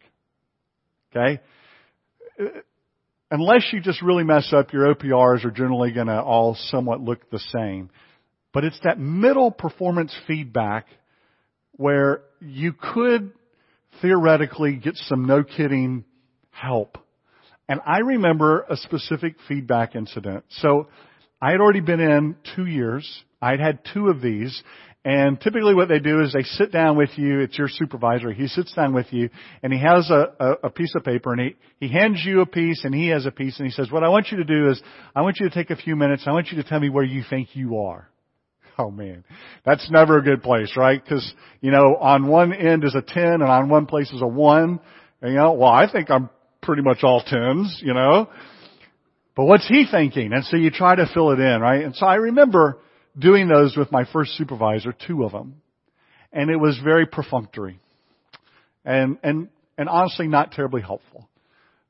Okay? 1.11 1.41
Unless 3.31 3.67
you 3.71 3.81
just 3.81 4.01
really 4.01 4.23
mess 4.23 4.51
up, 4.53 4.73
your 4.73 4.93
OPRs 4.93 5.45
are 5.45 5.51
generally 5.51 5.91
going 5.91 6.07
to 6.07 6.21
all 6.21 6.55
somewhat 6.69 7.01
look 7.01 7.29
the 7.29 7.39
same. 7.39 7.89
But 8.53 8.63
it's 8.63 8.79
that 8.83 8.99
middle 8.99 9.51
performance 9.51 10.15
feedback 10.27 10.87
where 11.73 12.21
you 12.39 12.73
could 12.73 13.31
theoretically 14.01 14.75
get 14.77 14.95
some 14.95 15.25
no 15.25 15.43
kidding 15.43 16.05
help. 16.51 16.97
And 17.67 17.81
I 17.85 17.99
remember 17.99 18.65
a 18.69 18.77
specific 18.77 19.35
feedback 19.47 19.95
incident. 19.95 20.45
So 20.49 20.87
I 21.41 21.51
had 21.51 21.59
already 21.59 21.81
been 21.81 21.99
in 21.99 22.35
two 22.55 22.65
years. 22.65 23.23
I'd 23.41 23.59
had 23.59 23.79
two 23.93 24.07
of 24.07 24.21
these 24.21 24.63
and 25.05 25.39
typically 25.39 25.75
what 25.75 25.87
they 25.87 25.99
do 25.99 26.21
is 26.21 26.33
they 26.33 26.41
sit 26.41 26.71
down 26.71 26.97
with 26.97 27.11
you, 27.15 27.41
it's 27.41 27.55
your 27.59 27.69
supervisor, 27.69 28.31
he 28.31 28.47
sits 28.47 28.73
down 28.73 28.91
with 28.91 29.05
you, 29.13 29.29
and 29.61 29.71
he 29.71 29.79
has 29.79 30.09
a, 30.09 30.33
a, 30.39 30.51
a 30.63 30.69
piece 30.71 30.93
of 30.95 31.03
paper, 31.03 31.31
and 31.31 31.41
he, 31.41 31.55
he 31.85 31.93
hands 31.93 32.23
you 32.25 32.41
a 32.41 32.45
piece, 32.47 32.83
and 32.83 32.93
he 32.93 33.09
has 33.09 33.27
a 33.27 33.31
piece, 33.31 33.59
and 33.59 33.67
he 33.67 33.71
says, 33.71 33.91
what 33.91 34.03
I 34.03 34.09
want 34.09 34.31
you 34.31 34.37
to 34.37 34.43
do 34.43 34.67
is, 34.67 34.81
I 35.15 35.21
want 35.21 35.37
you 35.39 35.47
to 35.47 35.53
take 35.53 35.69
a 35.69 35.75
few 35.75 35.95
minutes, 35.95 36.23
I 36.25 36.31
want 36.31 36.47
you 36.47 36.61
to 36.61 36.67
tell 36.67 36.79
me 36.79 36.89
where 36.89 37.03
you 37.03 37.23
think 37.29 37.49
you 37.55 37.77
are. 37.77 38.09
Oh 38.77 38.91
man, 38.91 39.23
that's 39.63 39.89
never 39.89 40.17
a 40.17 40.21
good 40.21 40.43
place, 40.43 40.73
right? 40.75 41.01
Because, 41.01 41.33
you 41.61 41.71
know, 41.71 41.95
on 41.95 42.27
one 42.27 42.51
end 42.51 42.83
is 42.83 42.93
a 42.93 43.01
10, 43.01 43.23
and 43.23 43.43
on 43.43 43.69
one 43.69 43.85
place 43.85 44.11
is 44.11 44.21
a 44.21 44.27
1, 44.27 44.79
and 45.21 45.31
you 45.31 45.37
know, 45.37 45.53
well 45.53 45.71
I 45.71 45.89
think 45.89 46.11
I'm 46.11 46.29
pretty 46.61 46.81
much 46.81 46.97
all 47.01 47.23
10s, 47.23 47.81
you 47.81 47.93
know? 47.93 48.27
But 49.33 49.45
what's 49.45 49.65
he 49.65 49.85
thinking? 49.89 50.33
And 50.33 50.43
so 50.43 50.57
you 50.57 50.71
try 50.71 50.95
to 50.95 51.09
fill 51.13 51.31
it 51.31 51.39
in, 51.39 51.61
right? 51.61 51.85
And 51.85 51.95
so 51.95 52.05
I 52.05 52.15
remember, 52.15 52.79
doing 53.17 53.47
those 53.47 53.75
with 53.77 53.91
my 53.91 54.05
first 54.11 54.31
supervisor, 54.37 54.93
two 55.07 55.23
of 55.23 55.31
them. 55.31 55.61
And 56.33 56.49
it 56.49 56.57
was 56.57 56.79
very 56.83 57.05
perfunctory. 57.05 57.79
And, 58.83 59.17
and, 59.23 59.49
and 59.77 59.89
honestly 59.89 60.27
not 60.27 60.51
terribly 60.51 60.81
helpful. 60.81 61.29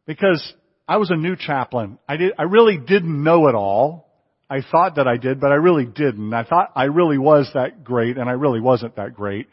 Because 0.06 0.54
I 0.88 0.98
was 0.98 1.10
a 1.10 1.16
new 1.16 1.36
chaplain. 1.36 1.98
I 2.08 2.18
did, 2.18 2.34
I 2.38 2.44
really 2.44 2.78
didn't 2.78 3.24
know 3.24 3.48
it 3.48 3.56
all. 3.56 4.06
I 4.50 4.62
thought 4.62 4.98
that 4.98 5.08
I 5.08 5.18
did, 5.18 5.40
but 5.40 5.52
I 5.52 5.56
really 5.56 5.86
didn't. 5.86 6.34
I 6.34 6.44
thought 6.44 6.72
I 6.76 6.84
really 6.84 7.18
was 7.18 7.50
that 7.56 7.84
great, 7.84 8.18
and 8.18 8.30
I 8.30 8.34
really 8.34 8.62
wasn't 8.62 8.96
that 8.98 9.16
great. 9.16 9.48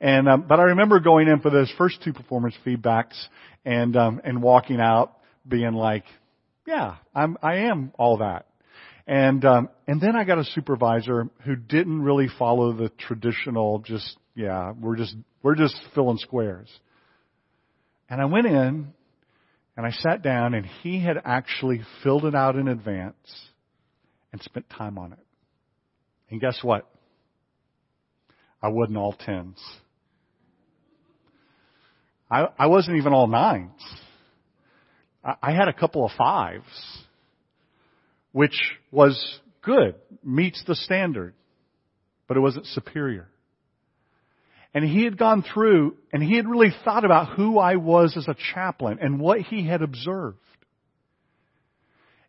And 0.00 0.28
um, 0.28 0.44
but 0.48 0.60
I 0.60 0.64
remember 0.64 1.00
going 1.00 1.26
in 1.26 1.40
for 1.40 1.50
those 1.50 1.72
first 1.76 2.02
two 2.04 2.12
performance 2.12 2.54
feedbacks 2.64 3.20
and 3.64 3.96
um, 3.96 4.20
and 4.22 4.40
walking 4.40 4.80
out 4.80 5.16
being 5.46 5.72
like, 5.72 6.04
yeah, 6.64 6.96
I'm 7.14 7.36
I 7.42 7.56
am 7.68 7.92
all 7.98 8.18
that. 8.18 8.46
And 9.06 9.44
um, 9.44 9.68
and 9.86 10.00
then 10.00 10.16
I 10.16 10.24
got 10.24 10.38
a 10.38 10.44
supervisor 10.44 11.28
who 11.44 11.54
didn't 11.54 12.02
really 12.02 12.28
follow 12.38 12.72
the 12.72 12.88
traditional. 12.88 13.78
Just 13.78 14.16
yeah, 14.34 14.72
we're 14.72 14.96
just 14.96 15.14
we're 15.42 15.54
just 15.54 15.76
filling 15.94 16.18
squares. 16.18 16.68
And 18.10 18.20
I 18.20 18.24
went 18.24 18.46
in 18.46 18.92
and 19.76 19.86
I 19.86 19.90
sat 19.90 20.22
down, 20.22 20.54
and 20.54 20.66
he 20.82 21.00
had 21.00 21.20
actually 21.24 21.82
filled 22.02 22.24
it 22.24 22.34
out 22.34 22.56
in 22.56 22.66
advance 22.66 23.14
and 24.32 24.42
spent 24.42 24.68
time 24.70 24.98
on 24.98 25.12
it. 25.12 25.18
And 26.30 26.40
guess 26.40 26.58
what? 26.62 26.88
I 28.62 28.68
wasn't 28.68 28.96
all 28.96 29.12
tens. 29.12 29.62
I, 32.30 32.48
I 32.58 32.66
wasn't 32.66 32.96
even 32.96 33.12
all 33.12 33.28
nines. 33.28 33.80
I, 35.24 35.34
I 35.42 35.52
had 35.52 35.68
a 35.68 35.72
couple 35.72 36.04
of 36.04 36.10
fives 36.18 36.64
which 38.36 38.76
was 38.90 39.40
good, 39.62 39.94
meets 40.22 40.62
the 40.66 40.74
standard, 40.74 41.32
but 42.28 42.36
it 42.36 42.40
wasn't 42.40 42.66
superior. 42.66 43.26
And 44.74 44.84
he 44.84 45.04
had 45.04 45.16
gone 45.16 45.42
through 45.42 45.96
and 46.12 46.22
he 46.22 46.36
had 46.36 46.46
really 46.46 46.68
thought 46.84 47.06
about 47.06 47.34
who 47.34 47.58
I 47.58 47.76
was 47.76 48.14
as 48.14 48.28
a 48.28 48.36
chaplain 48.52 48.98
and 49.00 49.18
what 49.18 49.40
he 49.40 49.66
had 49.66 49.80
observed. 49.80 50.36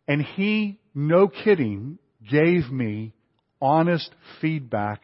And 0.06 0.22
he, 0.22 0.78
no 0.94 1.28
kidding, 1.28 1.98
gave 2.26 2.70
me 2.70 3.12
honest 3.60 4.10
feedback 4.40 5.02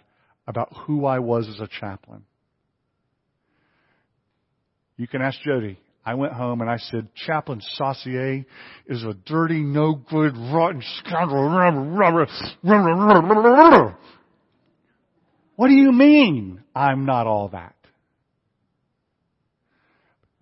about 0.49 0.75
who 0.87 1.04
I 1.04 1.18
was 1.18 1.46
as 1.50 1.61
a 1.61 1.68
chaplain. 1.80 2.25
You 4.96 5.06
can 5.06 5.20
ask 5.20 5.38
Jody. 5.42 5.78
I 6.06 6.14
went 6.14 6.34
home 6.34 6.61
and 6.61 6.68
I 6.68 6.76
said, 6.76 7.08
Chaplain 7.14 7.62
Saucier 7.76 8.44
is 8.87 9.02
a 9.04 9.14
dirty, 9.14 9.62
no 9.62 9.94
good, 9.94 10.37
rotten 10.37 10.82
scoundrel. 10.99 11.49
What 15.56 15.68
do 15.68 15.75
you 15.75 15.92
mean 15.92 16.62
I'm 16.75 17.06
not 17.06 17.26
all 17.26 17.49
that? 17.49 17.75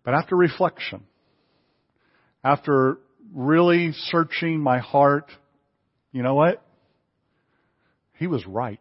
But 0.04 0.14
after 0.14 0.35
reflection, 0.35 1.04
after 2.42 2.99
really 3.33 3.92
searching 3.92 4.59
my 4.59 4.78
heart, 4.78 5.31
you 6.11 6.23
know 6.23 6.35
what? 6.35 6.61
He 8.19 8.26
was 8.26 8.45
right. 8.47 8.81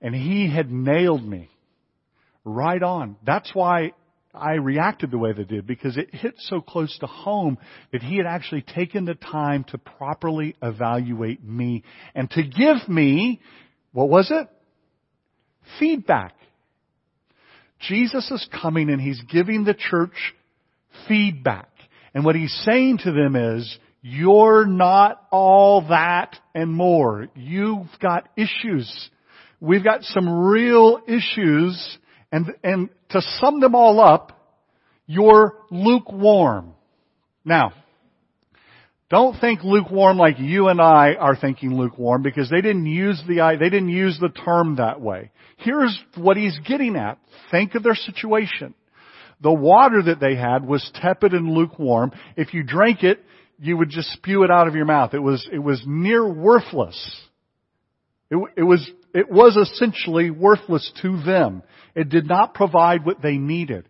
And 0.00 0.14
he 0.14 0.48
had 0.48 0.70
nailed 0.70 1.24
me 1.24 1.50
right 2.44 2.82
on. 2.82 3.16
That's 3.26 3.50
why 3.52 3.92
I 4.40 4.54
reacted 4.54 5.10
the 5.10 5.18
way 5.18 5.32
they 5.32 5.44
did 5.44 5.66
because 5.66 5.96
it 5.96 6.14
hit 6.14 6.34
so 6.38 6.60
close 6.60 6.96
to 6.98 7.06
home 7.06 7.58
that 7.92 8.02
he 8.02 8.16
had 8.16 8.26
actually 8.26 8.62
taken 8.62 9.04
the 9.04 9.14
time 9.14 9.64
to 9.68 9.78
properly 9.78 10.56
evaluate 10.62 11.44
me 11.44 11.84
and 12.14 12.30
to 12.30 12.42
give 12.42 12.88
me, 12.88 13.40
what 13.92 14.08
was 14.08 14.30
it? 14.30 14.48
Feedback. 15.78 16.34
Jesus 17.80 18.30
is 18.30 18.48
coming 18.60 18.90
and 18.90 19.00
he's 19.00 19.20
giving 19.30 19.64
the 19.64 19.74
church 19.74 20.34
feedback. 21.06 21.70
And 22.14 22.24
what 22.24 22.34
he's 22.34 22.54
saying 22.64 22.98
to 23.04 23.12
them 23.12 23.36
is, 23.36 23.78
you're 24.00 24.64
not 24.64 25.22
all 25.30 25.88
that 25.88 26.36
and 26.54 26.72
more. 26.72 27.28
You've 27.34 27.88
got 28.00 28.28
issues. 28.36 29.10
We've 29.60 29.84
got 29.84 30.02
some 30.04 30.46
real 30.46 31.00
issues 31.06 31.98
and, 32.30 32.54
and 32.62 32.90
to 33.10 33.20
sum 33.40 33.60
them 33.60 33.74
all 33.74 34.00
up, 34.00 34.32
you're 35.06 35.54
lukewarm. 35.70 36.74
Now, 37.44 37.72
don't 39.10 39.40
think 39.40 39.64
lukewarm 39.64 40.18
like 40.18 40.38
you 40.38 40.68
and 40.68 40.80
I 40.82 41.14
are 41.14 41.34
thinking 41.34 41.74
lukewarm 41.74 42.22
because 42.22 42.50
they 42.50 42.60
didn't 42.60 42.86
use 42.86 43.22
the, 43.26 43.56
they 43.58 43.70
didn't 43.70 43.88
use 43.88 44.18
the 44.20 44.28
term 44.28 44.76
that 44.76 45.00
way. 45.00 45.30
Here's 45.56 45.98
what 46.14 46.36
he's 46.36 46.58
getting 46.66 46.94
at. 46.94 47.18
Think 47.50 47.74
of 47.74 47.82
their 47.82 47.94
situation. 47.94 48.74
The 49.40 49.52
water 49.52 50.02
that 50.02 50.20
they 50.20 50.36
had 50.36 50.66
was 50.66 50.90
tepid 50.94 51.32
and 51.32 51.48
lukewarm. 51.48 52.12
If 52.36 52.52
you 52.52 52.62
drank 52.62 53.02
it, 53.02 53.24
you 53.58 53.76
would 53.78 53.88
just 53.88 54.12
spew 54.12 54.44
it 54.44 54.50
out 54.50 54.68
of 54.68 54.74
your 54.74 54.84
mouth. 54.84 55.14
It 55.14 55.22
was, 55.22 55.48
it 55.50 55.58
was 55.58 55.82
near 55.86 56.26
worthless. 56.28 57.20
It, 58.30 58.36
it 58.56 58.62
was, 58.62 58.88
it 59.14 59.30
was 59.30 59.56
essentially 59.56 60.30
worthless 60.30 60.90
to 61.02 61.22
them. 61.22 61.62
It 61.94 62.08
did 62.08 62.26
not 62.26 62.54
provide 62.54 63.04
what 63.04 63.22
they 63.22 63.38
needed. 63.38 63.88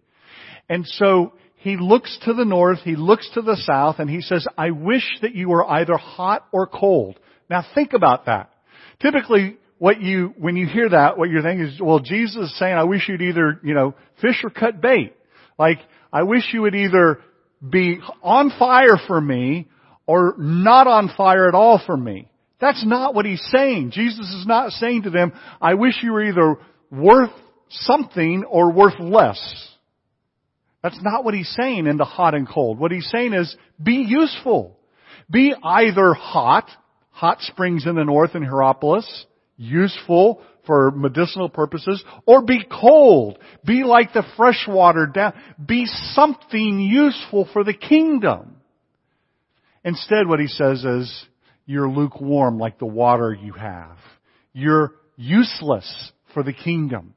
And 0.68 0.86
so 0.86 1.32
he 1.56 1.76
looks 1.76 2.16
to 2.24 2.34
the 2.34 2.44
north, 2.44 2.80
he 2.84 2.96
looks 2.96 3.28
to 3.34 3.42
the 3.42 3.56
south, 3.56 3.98
and 3.98 4.08
he 4.08 4.20
says, 4.20 4.46
I 4.56 4.70
wish 4.70 5.04
that 5.22 5.34
you 5.34 5.48
were 5.48 5.68
either 5.68 5.96
hot 5.96 6.46
or 6.52 6.66
cold. 6.66 7.18
Now 7.50 7.64
think 7.74 7.92
about 7.92 8.26
that. 8.26 8.50
Typically, 9.00 9.56
what 9.78 10.00
you, 10.00 10.34
when 10.38 10.56
you 10.56 10.66
hear 10.66 10.88
that, 10.90 11.18
what 11.18 11.30
you're 11.30 11.42
thinking 11.42 11.66
is, 11.66 11.80
well, 11.80 12.00
Jesus 12.00 12.50
is 12.50 12.58
saying, 12.58 12.74
I 12.74 12.84
wish 12.84 13.08
you'd 13.08 13.22
either, 13.22 13.60
you 13.62 13.74
know, 13.74 13.94
fish 14.20 14.42
or 14.44 14.50
cut 14.50 14.80
bait. 14.80 15.14
Like, 15.58 15.78
I 16.12 16.22
wish 16.24 16.42
you 16.52 16.62
would 16.62 16.74
either 16.74 17.20
be 17.68 17.98
on 18.22 18.50
fire 18.58 18.98
for 19.06 19.20
me 19.20 19.68
or 20.06 20.34
not 20.38 20.86
on 20.86 21.10
fire 21.16 21.48
at 21.48 21.54
all 21.54 21.80
for 21.84 21.96
me. 21.96 22.27
That's 22.60 22.84
not 22.84 23.14
what 23.14 23.24
he's 23.24 23.46
saying. 23.52 23.92
Jesus 23.92 24.26
is 24.34 24.46
not 24.46 24.72
saying 24.72 25.02
to 25.02 25.10
them, 25.10 25.32
I 25.60 25.74
wish 25.74 26.02
you 26.02 26.12
were 26.12 26.24
either 26.24 26.56
worth 26.90 27.30
something 27.70 28.44
or 28.44 28.72
worth 28.72 28.98
less. 28.98 29.38
That's 30.82 31.00
not 31.02 31.24
what 31.24 31.34
he's 31.34 31.54
saying 31.60 31.86
in 31.86 31.96
the 31.96 32.04
hot 32.04 32.34
and 32.34 32.48
cold. 32.48 32.78
What 32.78 32.92
he's 32.92 33.08
saying 33.10 33.34
is 33.34 33.54
be 33.82 34.04
useful. 34.08 34.76
Be 35.30 35.54
either 35.62 36.14
hot, 36.14 36.68
hot 37.10 37.40
springs 37.42 37.86
in 37.86 37.94
the 37.96 38.04
north 38.04 38.34
in 38.34 38.42
Hierapolis, 38.42 39.26
useful 39.56 40.40
for 40.66 40.90
medicinal 40.90 41.48
purposes, 41.48 42.02
or 42.26 42.42
be 42.42 42.64
cold. 42.70 43.38
Be 43.64 43.84
like 43.84 44.12
the 44.12 44.24
fresh 44.36 44.66
water 44.68 45.06
down. 45.06 45.32
Be 45.64 45.86
something 45.86 46.80
useful 46.80 47.48
for 47.52 47.64
the 47.64 47.74
kingdom. 47.74 48.56
Instead, 49.84 50.26
what 50.26 50.40
he 50.40 50.46
says 50.46 50.84
is, 50.84 51.26
you're 51.68 51.88
lukewarm 51.88 52.58
like 52.58 52.78
the 52.78 52.86
water 52.86 53.36
you 53.38 53.52
have. 53.52 53.98
You're 54.54 54.92
useless 55.16 56.12
for 56.32 56.42
the 56.42 56.54
kingdom. 56.54 57.12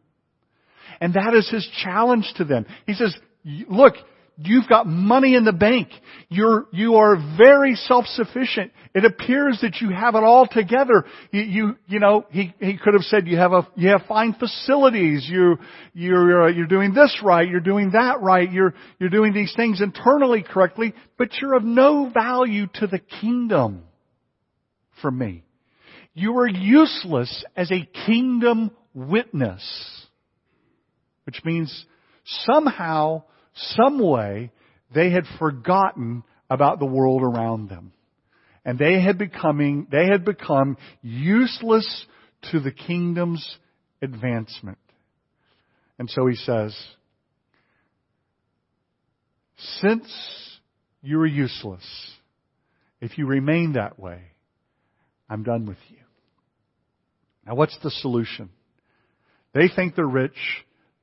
And 1.00 1.14
that 1.14 1.34
is 1.34 1.50
his 1.50 1.66
challenge 1.82 2.30
to 2.36 2.44
them. 2.44 2.66
He 2.86 2.94
says, 2.94 3.16
look, 3.46 3.94
you've 4.36 4.68
got 4.68 4.88
money 4.88 5.36
in 5.36 5.46
the 5.46 5.54
bank. 5.54 5.88
You're, 6.28 6.66
you 6.74 6.96
are 6.96 7.16
very 7.38 7.76
self-sufficient. 7.76 8.74
It 8.94 9.06
appears 9.06 9.60
that 9.62 9.78
you 9.80 9.92
have 9.92 10.16
it 10.16 10.24
all 10.24 10.46
together. 10.48 11.06
You, 11.32 11.42
you, 11.42 11.78
you 11.88 12.00
know, 12.00 12.26
he, 12.30 12.54
he 12.60 12.78
could 12.78 12.94
have 12.94 13.04
said 13.04 13.28
you 13.28 13.38
have 13.38 13.54
a, 13.54 13.66
you 13.76 13.88
have 13.92 14.02
fine 14.06 14.34
facilities. 14.34 15.30
You, 15.32 15.60
you're, 15.94 16.44
uh, 16.44 16.52
you're 16.52 16.68
doing 16.68 16.94
this 16.94 17.22
right. 17.24 17.48
You're 17.48 17.62
doing 17.62 17.92
that 17.92 18.20
right. 18.20 18.52
You're, 18.52 18.74
you're 19.00 19.10
doing 19.10 19.34
these 19.34 19.54
things 19.56 19.80
internally 19.82 20.44
correctly, 20.44 20.94
but 21.18 21.30
you're 21.42 21.56
of 21.56 21.64
no 21.64 22.12
value 22.14 22.68
to 22.76 22.88
the 22.88 23.00
kingdom 23.00 23.84
for 25.02 25.12
me. 25.12 25.44
You 26.14 26.38
are 26.38 26.48
useless 26.48 27.44
as 27.56 27.72
a 27.72 27.88
kingdom 28.06 28.72
witness. 28.94 29.64
Which 31.26 31.42
means 31.46 31.86
somehow 32.26 33.24
some 33.54 34.00
way, 34.00 34.52
they 34.94 35.12
had 35.12 35.24
forgotten 35.40 36.24
about 36.50 36.80
the 36.80 36.86
world 36.86 37.22
around 37.22 37.70
them. 37.70 37.94
And 38.66 38.78
they 38.78 39.02
had 39.02 39.18
becoming, 39.18 39.88
they 39.92 40.06
had 40.06 40.26
become 40.26 40.78
useless 41.02 42.06
to 42.52 42.60
the 42.60 42.72
kingdom's 42.72 43.58
advancement. 44.02 44.78
And 45.98 46.10
so 46.10 46.28
he 46.28 46.36
says, 46.36 46.76
since 49.80 50.12
you 51.02 51.20
are 51.20 51.28
useless, 51.28 51.86
if 53.00 53.18
you 53.18 53.28
remain 53.28 53.74
that 53.74 54.00
way, 54.00 54.31
I'm 55.32 55.44
done 55.44 55.66
with 55.66 55.78
you. 55.88 55.98
Now 57.48 57.56
what's 57.56 57.78
the 57.82 57.90
solution? 57.90 58.50
They 59.54 59.70
think 59.74 59.96
they're 59.96 60.06
rich. 60.06 60.38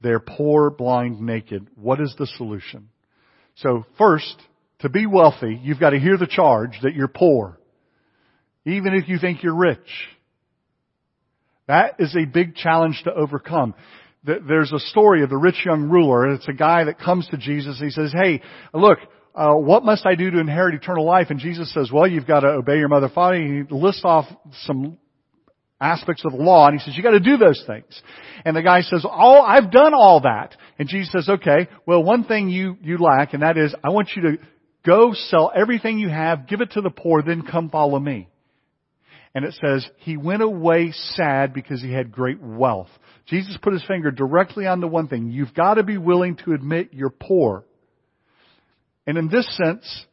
They're 0.03 0.21
poor, 0.21 0.71
blind, 0.71 1.21
naked. 1.21 1.67
What 1.75 2.01
is 2.01 2.15
the 2.19 2.27
solution? 2.27 2.91
So 3.57 3.85
first, 3.97 4.37
to 4.81 4.91
be 4.91 5.07
wealthy, 5.07 5.59
you've 5.63 5.81
got 5.81 5.91
to 5.91 5.99
hear 5.99 6.19
the 6.19 6.27
charge 6.27 6.79
that 6.83 6.95
you're 6.95 7.09
poor. 7.09 7.59
Even 8.67 8.95
if 8.95 9.09
you 9.09 9.19
think 9.19 9.43
you're 9.43 9.57
rich. 9.57 9.79
That 11.67 11.97
is 11.99 12.15
a 12.15 12.27
big 12.27 12.55
challenge 12.55 13.01
to 13.05 13.13
overcome. 13.13 13.75
There's 14.25 14.73
a 14.73 14.79
story 14.79 15.23
of 15.23 15.31
the 15.31 15.37
rich 15.37 15.65
young 15.65 15.89
ruler. 15.89 16.35
It's 16.35 16.49
a 16.49 16.53
guy 16.53 16.85
that 16.85 17.01
comes 17.01 17.27
to 17.29 17.39
Jesus. 17.39 17.81
He 17.81 17.91
says, 17.91 18.13
hey, 18.13 18.43
look, 18.75 18.99
uh, 19.39 19.55
what 19.55 19.85
must 19.85 20.05
I 20.05 20.17
do 20.17 20.31
to 20.33 20.41
inherit 20.41 20.75
eternal 20.75 21.07
life? 21.07 21.29
And 21.31 21.39
Jesus 21.39 21.73
says, 21.73 21.91
well, 21.93 22.09
you've 22.09 22.27
got 22.27 22.41
to 22.41 22.49
obey 22.49 22.77
your 22.77 22.89
mother, 22.89 23.09
father. 23.09 23.37
He 23.37 23.63
lists 23.71 24.03
off 24.05 24.25
some 24.65 24.99
aspects 25.81 26.25
of 26.25 26.33
the 26.33 26.39
law 26.39 26.67
and 26.67 26.77
he 26.77 26.85
says, 26.85 26.97
you 26.97 27.05
gotta 27.05 27.21
do 27.21 27.37
those 27.37 27.63
things. 27.65 28.03
And 28.45 28.57
the 28.57 28.63
guy 28.63 28.81
says, 28.81 29.07
oh, 29.09 29.41
I've 29.41 29.71
done 29.71 29.95
all 29.95 30.23
that. 30.23 30.57
And 30.77 30.89
Jesus 30.89 31.13
says, 31.13 31.29
okay, 31.29 31.69
well 31.87 32.03
one 32.03 32.25
thing 32.25 32.49
you, 32.49 32.77
you 32.83 32.99
lack 32.99 33.33
and 33.33 33.45
that 33.45 33.57
is, 33.57 33.73
I 33.85 33.91
want 33.91 34.11
you 34.17 34.23
to 34.23 34.39
go 34.85 35.13
sell 35.15 35.53
everything 35.55 36.01
you 36.01 36.09
have, 36.09 36.49
give 36.49 36.61
it 36.61 36.73
to 36.73 36.81
the 36.81 36.91
poor, 36.91 37.23
then 37.23 37.43
come 37.43 37.71
follow 37.71 38.01
me. 38.01 38.27
and 39.39 39.45
it 39.45 39.55
says, 39.65 39.89
he 39.99 40.17
went 40.17 40.43
away 40.43 40.93
sad 41.15 41.55
because 41.55 41.81
he 41.81 41.93
had 41.93 42.11
great 42.11 42.41
wealth. 42.43 42.89
Jesus 43.27 43.57
put 43.63 43.73
his 43.73 43.85
finger 43.87 44.11
directly 44.11 44.67
on 44.67 44.81
the 44.81 44.89
one 44.89 45.07
thing. 45.07 45.31
You've 45.31 45.55
got 45.55 45.75
to 45.75 45.85
be 45.85 45.97
willing 45.97 46.35
to 46.45 46.55
admit 46.55 46.91
you're 46.93 47.11
poor. 47.11 47.65
And 49.09 49.17
in 49.17 49.29
this 49.29 49.49
sense, 49.57 50.05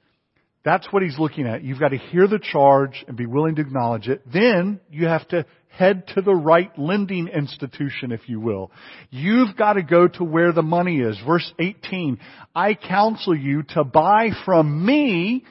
that's 0.63 0.87
what 0.89 1.03
he's 1.03 1.19
looking 1.19 1.45
at. 1.45 1.63
You've 1.65 1.81
got 1.81 1.89
to 1.89 1.97
hear 1.97 2.29
the 2.29 2.39
charge 2.39 3.03
and 3.09 3.17
be 3.17 3.25
willing 3.25 3.55
to 3.55 3.61
acknowledge 3.61 4.07
it. 4.07 4.21
Then 4.31 4.79
you 4.89 5.05
have 5.07 5.27
to 5.27 5.45
head 5.77 6.07
to 6.15 6.21
the 6.21 6.33
right 6.33 6.71
lending 6.77 7.27
institution, 7.27 8.11
if 8.11 8.29
you 8.29 8.39
will. 8.39 8.71
You've 9.09 9.55
got 9.57 9.73
to 9.73 9.83
go 9.83 10.07
to 10.07 10.23
where 10.23 10.53
the 10.53 10.61
money 10.61 10.99
is. 10.99 11.17
Verse 11.25 11.53
18, 11.59 12.17
I 12.55 12.75
counsel 12.75 13.35
you 13.35 13.63
to 13.69 13.83
buy 13.83 14.29
from 14.45 14.85
me 14.85 15.43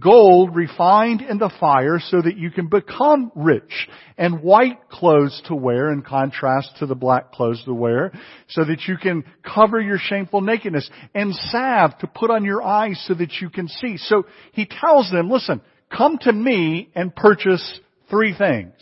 gold 0.00 0.56
refined 0.56 1.20
in 1.20 1.38
the 1.38 1.52
fire 1.60 2.00
so 2.00 2.20
that 2.22 2.36
you 2.36 2.50
can 2.50 2.68
become 2.68 3.30
rich 3.36 3.88
and 4.18 4.42
white 4.42 4.88
clothes 4.88 5.40
to 5.46 5.54
wear 5.54 5.92
in 5.92 6.02
contrast 6.02 6.70
to 6.78 6.86
the 6.86 6.94
black 6.94 7.30
clothes 7.32 7.62
to 7.64 7.74
wear 7.74 8.12
so 8.48 8.64
that 8.64 8.82
you 8.88 8.96
can 8.96 9.24
cover 9.44 9.80
your 9.80 9.98
shameful 9.98 10.40
nakedness 10.40 10.88
and 11.14 11.34
salve 11.34 11.96
to 11.98 12.06
put 12.06 12.30
on 12.30 12.44
your 12.44 12.62
eyes 12.62 13.02
so 13.06 13.14
that 13.14 13.32
you 13.40 13.48
can 13.48 13.68
see. 13.68 13.96
So 13.96 14.24
he 14.52 14.66
tells 14.66 15.10
them, 15.10 15.30
listen, 15.30 15.60
come 15.94 16.18
to 16.22 16.32
me 16.32 16.88
and 16.94 17.14
purchase 17.14 17.80
three 18.10 18.36
things 18.36 18.72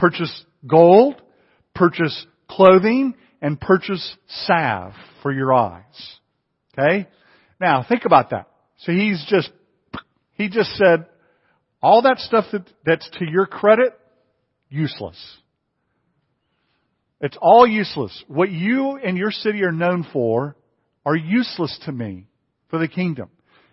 Purchase 0.00 0.44
gold, 0.66 1.20
purchase 1.74 2.26
clothing, 2.48 3.14
and 3.42 3.60
purchase 3.60 4.16
salve 4.46 4.94
for 5.22 5.30
your 5.30 5.52
eyes. 5.52 6.18
Okay? 6.72 7.06
Now, 7.60 7.84
think 7.86 8.06
about 8.06 8.30
that. 8.30 8.48
So 8.78 8.92
he's 8.92 9.22
just, 9.28 9.50
he 10.32 10.48
just 10.48 10.70
said, 10.70 11.04
all 11.82 12.02
that 12.02 12.18
stuff 12.18 12.46
that, 12.52 12.66
that's 12.86 13.08
to 13.18 13.26
your 13.30 13.44
credit, 13.44 13.92
useless. 14.70 15.18
It's 17.20 17.36
all 17.38 17.66
useless. 17.66 18.24
What 18.26 18.50
you 18.50 18.98
and 19.04 19.18
your 19.18 19.30
city 19.30 19.62
are 19.64 19.72
known 19.72 20.06
for 20.14 20.56
are 21.04 21.16
useless 21.16 21.78
to 21.84 21.92
me 21.92 22.26
for 22.70 22.78
the 22.78 22.88
kingdom. 22.88 23.28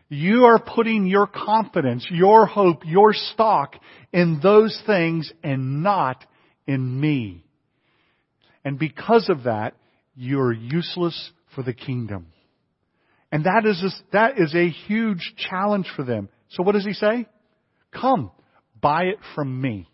You 0.10 0.46
are 0.46 0.60
putting 0.60 1.06
your 1.06 1.28
confidence, 1.28 2.08
your 2.10 2.46
hope, 2.46 2.84
your 2.86 3.14
stock 3.14 3.76
in 4.14 4.40
those 4.42 4.80
things 4.86 5.32
and 5.44 5.84
not 5.84 6.24
in 6.66 7.00
me. 7.00 7.44
And 8.64 8.80
because 8.80 9.30
of 9.30 9.44
that, 9.44 9.76
you're 10.16 10.54
useless 10.54 11.32
for 11.56 11.64
the 11.64 11.74
kingdom. 11.74 12.28
And 13.32 13.44
that 13.46 13.66
is 13.66 13.84
a, 13.84 14.12
that 14.14 14.40
is 14.40 14.56
a 14.56 14.70
huge 14.70 15.34
challenge 15.50 15.88
for 15.96 16.04
them. 16.04 16.30
So 16.50 16.64
what 16.64 16.74
does 16.74 16.86
he 16.86 16.94
say? 16.94 17.28
Come, 17.92 18.32
buy 18.80 19.04
it 19.04 19.20
from 19.36 19.60
me. 19.60 19.90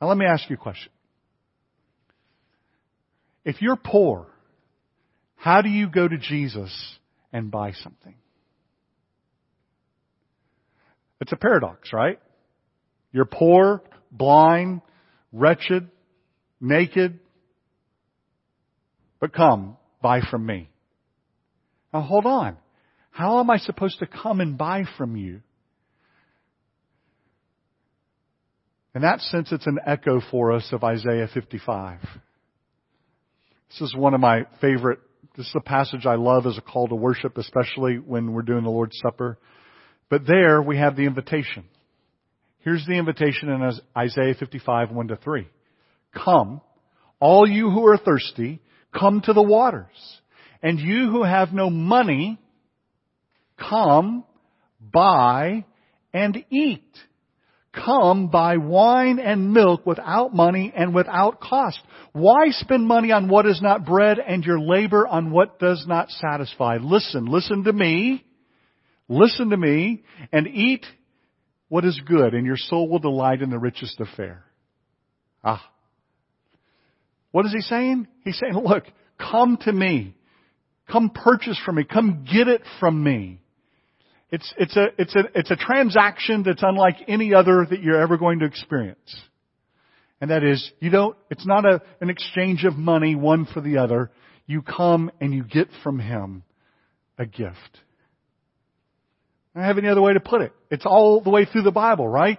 Now 0.00 0.08
let 0.08 0.16
me 0.16 0.26
ask 0.26 0.48
you 0.48 0.54
a 0.54 0.58
question. 0.58 0.92
If 3.44 3.60
you're 3.60 3.76
poor, 3.76 4.28
how 5.34 5.62
do 5.62 5.68
you 5.68 5.88
go 5.88 6.06
to 6.06 6.18
Jesus 6.18 6.72
and 7.32 7.50
buy 7.50 7.72
something? 7.72 8.14
It's 11.20 11.32
a 11.32 11.36
paradox, 11.36 11.92
right? 11.92 12.18
You're 13.12 13.24
poor, 13.24 13.82
blind, 14.10 14.82
wretched, 15.32 15.88
naked, 16.60 17.18
but 19.20 19.32
come, 19.32 19.76
buy 20.00 20.20
from 20.30 20.46
me. 20.46 20.70
Now 21.92 22.02
hold 22.02 22.26
on. 22.26 22.56
How 23.10 23.40
am 23.40 23.50
I 23.50 23.58
supposed 23.58 23.98
to 23.98 24.06
come 24.06 24.40
and 24.40 24.56
buy 24.56 24.84
from 24.96 25.16
you? 25.16 25.40
In 28.94 29.02
that 29.02 29.20
sense, 29.20 29.52
it's 29.52 29.66
an 29.66 29.78
echo 29.86 30.20
for 30.30 30.52
us 30.52 30.68
of 30.72 30.82
Isaiah 30.84 31.28
55. 31.32 32.00
This 33.70 33.80
is 33.80 33.94
one 33.94 34.14
of 34.14 34.20
my 34.20 34.46
favorite, 34.60 34.98
this 35.36 35.46
is 35.46 35.54
a 35.56 35.60
passage 35.60 36.06
I 36.06 36.14
love 36.14 36.46
as 36.46 36.58
a 36.58 36.62
call 36.62 36.88
to 36.88 36.94
worship, 36.94 37.38
especially 37.38 37.96
when 37.96 38.32
we're 38.32 38.42
doing 38.42 38.64
the 38.64 38.70
Lord's 38.70 38.98
Supper. 39.02 39.38
But 40.10 40.26
there 40.26 40.62
we 40.62 40.78
have 40.78 40.96
the 40.96 41.04
invitation. 41.04 41.64
Here's 42.60 42.84
the 42.86 42.98
invitation 42.98 43.50
in 43.50 43.72
Isaiah 43.96 44.34
55, 44.38 44.90
1 44.90 45.08
to 45.08 45.16
3. 45.16 45.48
Come, 46.14 46.60
all 47.20 47.48
you 47.48 47.70
who 47.70 47.86
are 47.86 47.98
thirsty, 47.98 48.60
come 48.98 49.20
to 49.22 49.32
the 49.32 49.42
waters. 49.42 49.86
And 50.62 50.78
you 50.78 51.10
who 51.10 51.22
have 51.22 51.52
no 51.52 51.70
money, 51.70 52.38
come, 53.58 54.24
buy, 54.80 55.64
and 56.12 56.44
eat. 56.50 56.84
Come 57.72 58.28
buy 58.28 58.56
wine 58.56 59.20
and 59.20 59.52
milk 59.52 59.86
without 59.86 60.34
money 60.34 60.72
and 60.74 60.94
without 60.94 61.40
cost. 61.40 61.78
Why 62.12 62.48
spend 62.50 62.88
money 62.88 63.12
on 63.12 63.28
what 63.28 63.46
is 63.46 63.60
not 63.62 63.84
bread 63.84 64.18
and 64.18 64.42
your 64.42 64.58
labor 64.58 65.06
on 65.06 65.30
what 65.30 65.58
does 65.60 65.84
not 65.86 66.10
satisfy? 66.10 66.78
Listen, 66.80 67.26
listen 67.26 67.64
to 67.64 67.72
me 67.72 68.24
Listen 69.08 69.50
to 69.50 69.56
me 69.56 70.04
and 70.32 70.46
eat 70.46 70.84
what 71.68 71.84
is 71.84 72.00
good, 72.06 72.34
and 72.34 72.46
your 72.46 72.56
soul 72.56 72.88
will 72.88 72.98
delight 72.98 73.42
in 73.42 73.50
the 73.50 73.58
richest 73.58 74.00
of 74.00 74.08
fare. 74.16 74.44
Ah. 75.44 75.62
What 77.30 77.46
is 77.46 77.52
he 77.52 77.60
saying? 77.60 78.08
He's 78.24 78.38
saying, 78.38 78.54
look, 78.54 78.84
come 79.18 79.58
to 79.62 79.72
me. 79.72 80.14
Come 80.90 81.10
purchase 81.10 81.60
from 81.64 81.76
me. 81.76 81.84
Come 81.84 82.24
get 82.24 82.48
it 82.48 82.62
from 82.80 83.02
me. 83.02 83.40
It's, 84.30 84.52
it's 84.58 84.76
a, 84.76 84.86
it's 84.98 85.14
a, 85.14 85.24
it's 85.34 85.50
a 85.50 85.56
transaction 85.56 86.42
that's 86.42 86.62
unlike 86.62 86.96
any 87.08 87.34
other 87.34 87.66
that 87.68 87.82
you're 87.82 88.00
ever 88.00 88.18
going 88.18 88.40
to 88.40 88.46
experience. 88.46 89.14
And 90.20 90.30
that 90.30 90.42
is, 90.42 90.70
you 90.80 90.90
don't, 90.90 91.16
it's 91.30 91.46
not 91.46 91.64
a, 91.64 91.80
an 92.00 92.10
exchange 92.10 92.64
of 92.64 92.76
money 92.76 93.14
one 93.14 93.46
for 93.46 93.60
the 93.60 93.78
other. 93.78 94.10
You 94.46 94.62
come 94.62 95.10
and 95.20 95.32
you 95.32 95.44
get 95.44 95.68
from 95.82 95.98
Him 95.98 96.42
a 97.18 97.26
gift. 97.26 97.78
I 99.54 99.60
don't 99.60 99.68
have 99.68 99.78
any 99.78 99.88
other 99.88 100.02
way 100.02 100.12
to 100.12 100.20
put 100.20 100.42
it. 100.42 100.52
It's 100.70 100.86
all 100.86 101.20
the 101.20 101.30
way 101.30 101.44
through 101.44 101.62
the 101.62 101.70
Bible, 101.70 102.06
right? 102.06 102.38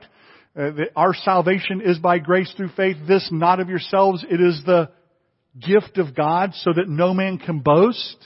Uh, 0.55 0.71
the, 0.71 0.85
our 0.95 1.13
salvation 1.13 1.81
is 1.83 1.99
by 1.99 2.19
grace 2.19 2.51
through 2.55 2.69
faith. 2.75 2.97
This 3.07 3.27
not 3.31 3.59
of 3.59 3.69
yourselves. 3.69 4.25
It 4.29 4.41
is 4.41 4.61
the 4.65 4.89
gift 5.59 5.97
of 5.97 6.15
God 6.15 6.53
so 6.55 6.71
that 6.73 6.87
no 6.87 7.13
man 7.13 7.37
can 7.37 7.59
boast. 7.59 8.17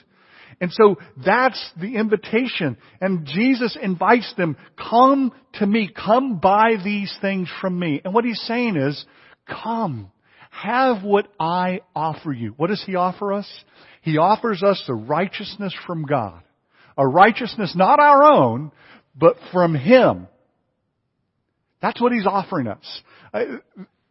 And 0.62 0.72
so 0.72 0.98
that's 1.26 1.72
the 1.80 1.96
invitation. 1.96 2.78
And 3.02 3.26
Jesus 3.26 3.78
invites 3.82 4.32
them, 4.38 4.58
come 4.78 5.32
to 5.56 5.66
me, 5.66 5.90
come 5.94 6.40
buy 6.40 6.76
these 6.84 7.14
things 7.22 7.50
from 7.60 7.78
me. 7.78 8.02
And 8.04 8.14
what 8.14 8.26
he's 8.26 8.42
saying 8.42 8.78
is, 8.78 9.04
come, 9.48 10.12
have 10.52 11.04
what 11.04 11.28
I 11.40 11.82
offer 11.96 12.32
you. 12.32 12.54
What 12.58 12.70
does 12.70 12.84
he 12.86 12.96
offer 12.96 13.34
us? 13.34 13.50
He 14.02 14.18
offers 14.18 14.64
us 14.64 14.84
the 14.86 14.94
righteousness 14.94 15.76
from 15.86 16.06
God 16.06 16.44
a 16.98 17.08
righteousness 17.08 17.74
not 17.76 18.00
our 18.00 18.24
own, 18.24 18.72
but 19.16 19.36
from 19.52 19.76
Him. 19.76 20.28
That's 21.82 22.02
what 22.02 22.12
He's 22.12 22.26
offering 22.26 22.68
us. 22.68 23.02
Uh, 23.34 23.44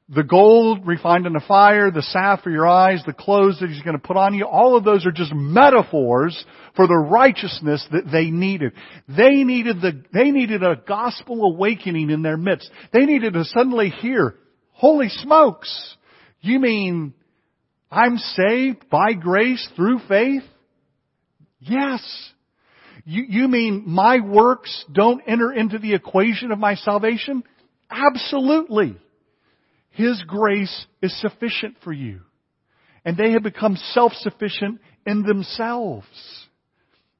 the 0.08 0.22
gold 0.22 0.86
refined 0.86 1.26
in 1.26 1.32
the 1.32 1.42
fire, 1.46 1.90
the 1.90 2.02
salve 2.02 2.40
for 2.40 2.50
your 2.50 2.66
eyes, 2.68 3.02
the 3.06 3.14
clothes 3.14 3.58
that 3.60 3.70
He's 3.70 3.82
going 3.82 3.98
to 3.98 4.06
put 4.06 4.16
on 4.16 4.34
you, 4.34 4.44
all 4.44 4.76
of 4.76 4.84
those 4.84 5.06
are 5.06 5.12
just 5.12 5.32
metaphors 5.32 6.44
for 6.76 6.86
the 6.86 6.96
righteousness 6.96 7.86
that 7.92 8.10
they 8.10 8.30
needed. 8.30 8.72
They 9.08 9.44
needed 9.44 9.80
the, 9.80 10.02
they 10.12 10.30
needed 10.30 10.62
a 10.62 10.76
gospel 10.76 11.42
awakening 11.44 12.10
in 12.10 12.22
their 12.22 12.36
midst. 12.36 12.70
They 12.92 13.06
needed 13.06 13.34
to 13.34 13.44
suddenly 13.44 13.88
hear, 13.88 14.36
holy 14.72 15.08
smokes, 15.08 15.96
you 16.40 16.58
mean 16.58 17.14
I'm 17.90 18.18
saved 18.18 18.90
by 18.90 19.12
grace 19.12 19.66
through 19.76 20.00
faith? 20.08 20.42
Yes. 21.60 22.31
You, 23.04 23.24
you 23.28 23.48
mean 23.48 23.84
my 23.86 24.20
works 24.20 24.84
don't 24.92 25.22
enter 25.26 25.52
into 25.52 25.78
the 25.78 25.94
equation 25.94 26.52
of 26.52 26.58
my 26.58 26.76
salvation? 26.76 27.42
Absolutely. 27.90 28.96
His 29.90 30.22
grace 30.26 30.86
is 31.02 31.18
sufficient 31.20 31.76
for 31.82 31.92
you. 31.92 32.20
And 33.04 33.16
they 33.16 33.32
have 33.32 33.42
become 33.42 33.76
self-sufficient 33.76 34.80
in 35.06 35.22
themselves. 35.22 36.06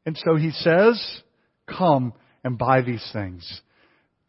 And 0.07 0.17
so 0.25 0.37
he 0.37 0.51
says, 0.51 1.23
come 1.67 2.13
and 2.45 2.57
buy 2.57 2.83
these 2.83 3.07
things. 3.13 3.61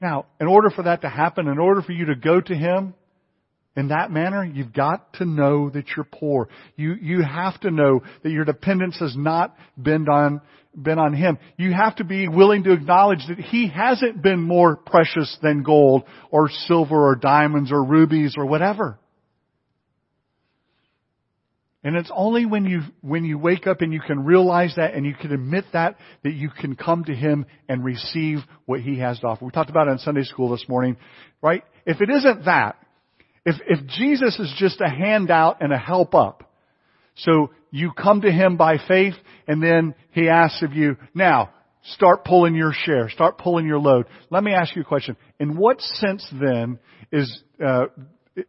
Now, 0.01 0.25
in 0.41 0.47
order 0.47 0.69
for 0.69 0.83
that 0.83 1.01
to 1.01 1.09
happen, 1.09 1.47
in 1.47 1.59
order 1.59 1.81
for 1.81 1.91
you 1.91 2.05
to 2.05 2.15
go 2.15 2.41
to 2.41 2.55
him, 2.55 2.93
in 3.75 3.87
that 3.87 4.11
manner, 4.11 4.45
you've 4.45 4.73
got 4.73 5.13
to 5.13 5.25
know 5.25 5.69
that 5.69 5.85
you're 5.95 6.05
poor. 6.05 6.47
You, 6.75 6.93
you 6.93 7.23
have 7.23 7.59
to 7.61 7.71
know 7.71 8.01
that 8.23 8.31
your 8.31 8.45
dependence 8.45 8.97
has 8.99 9.15
not 9.17 9.55
been 9.81 10.07
on, 10.07 10.41
been 10.75 10.99
on 10.99 11.13
Him. 11.13 11.39
You 11.57 11.73
have 11.73 11.95
to 11.95 12.03
be 12.03 12.27
willing 12.27 12.63
to 12.65 12.73
acknowledge 12.73 13.25
that 13.27 13.39
He 13.39 13.67
hasn't 13.67 14.21
been 14.21 14.41
more 14.41 14.75
precious 14.75 15.35
than 15.41 15.63
gold 15.63 16.03
or 16.29 16.49
silver 16.67 17.09
or 17.09 17.15
diamonds 17.15 17.71
or 17.71 17.83
rubies 17.83 18.35
or 18.37 18.45
whatever. 18.45 18.99
And 21.85 21.97
it's 21.97 22.11
only 22.15 22.45
when 22.45 22.65
you, 22.65 22.81
when 23.01 23.25
you 23.25 23.37
wake 23.37 23.67
up 23.67 23.81
and 23.81 23.91
you 23.91 23.99
can 23.99 24.23
realize 24.23 24.73
that 24.77 24.93
and 24.93 25.05
you 25.05 25.15
can 25.15 25.33
admit 25.33 25.65
that, 25.73 25.97
that 26.23 26.31
you 26.31 26.49
can 26.49 26.75
come 26.75 27.03
to 27.05 27.13
Him 27.13 27.45
and 27.67 27.83
receive 27.83 28.37
what 28.65 28.81
He 28.81 28.99
has 28.99 29.19
to 29.19 29.27
offer. 29.27 29.43
We 29.43 29.51
talked 29.51 29.71
about 29.71 29.87
it 29.87 29.91
in 29.91 29.97
Sunday 29.97 30.23
school 30.23 30.49
this 30.51 30.63
morning, 30.69 30.95
right? 31.41 31.63
if 31.85 32.01
it 32.01 32.09
isn't 32.09 32.45
that, 32.45 32.77
if, 33.45 33.55
if 33.67 33.85
Jesus 33.87 34.39
is 34.39 34.53
just 34.57 34.81
a 34.81 34.89
handout 34.89 35.61
and 35.61 35.73
a 35.73 35.77
help 35.77 36.15
up, 36.15 36.49
so 37.15 37.51
you 37.71 37.91
come 37.91 38.21
to 38.21 38.31
Him 38.31 38.57
by 38.57 38.77
faith 38.87 39.15
and 39.47 39.61
then 39.61 39.95
He 40.11 40.29
asks 40.29 40.61
of 40.63 40.73
you, 40.73 40.95
now, 41.13 41.49
start 41.91 42.23
pulling 42.23 42.55
your 42.55 42.71
share, 42.73 43.09
start 43.09 43.37
pulling 43.37 43.65
your 43.65 43.79
load. 43.79 44.05
Let 44.29 44.43
me 44.43 44.53
ask 44.53 44.75
you 44.75 44.83
a 44.83 44.85
question. 44.85 45.17
In 45.39 45.57
what 45.57 45.81
sense 45.81 46.25
then 46.31 46.79
is, 47.11 47.43
uh, 47.63 47.85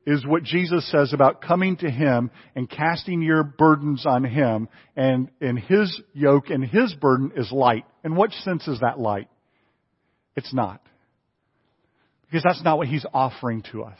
is 0.06 0.24
what 0.24 0.44
Jesus 0.44 0.88
says 0.90 1.12
about 1.12 1.42
coming 1.42 1.76
to 1.78 1.90
Him 1.90 2.30
and 2.54 2.70
casting 2.70 3.20
your 3.20 3.42
burdens 3.42 4.06
on 4.06 4.24
Him 4.24 4.68
and, 4.96 5.30
and 5.40 5.58
His 5.58 6.00
yoke 6.12 6.50
and 6.50 6.64
His 6.64 6.94
burden 6.94 7.32
is 7.36 7.50
light. 7.50 7.84
In 8.04 8.14
what 8.14 8.30
sense 8.32 8.68
is 8.68 8.80
that 8.80 8.98
light? 8.98 9.28
It's 10.36 10.54
not. 10.54 10.80
Because 12.26 12.44
that's 12.44 12.62
not 12.62 12.78
what 12.78 12.88
He's 12.88 13.06
offering 13.12 13.62
to 13.72 13.82
us. 13.82 13.98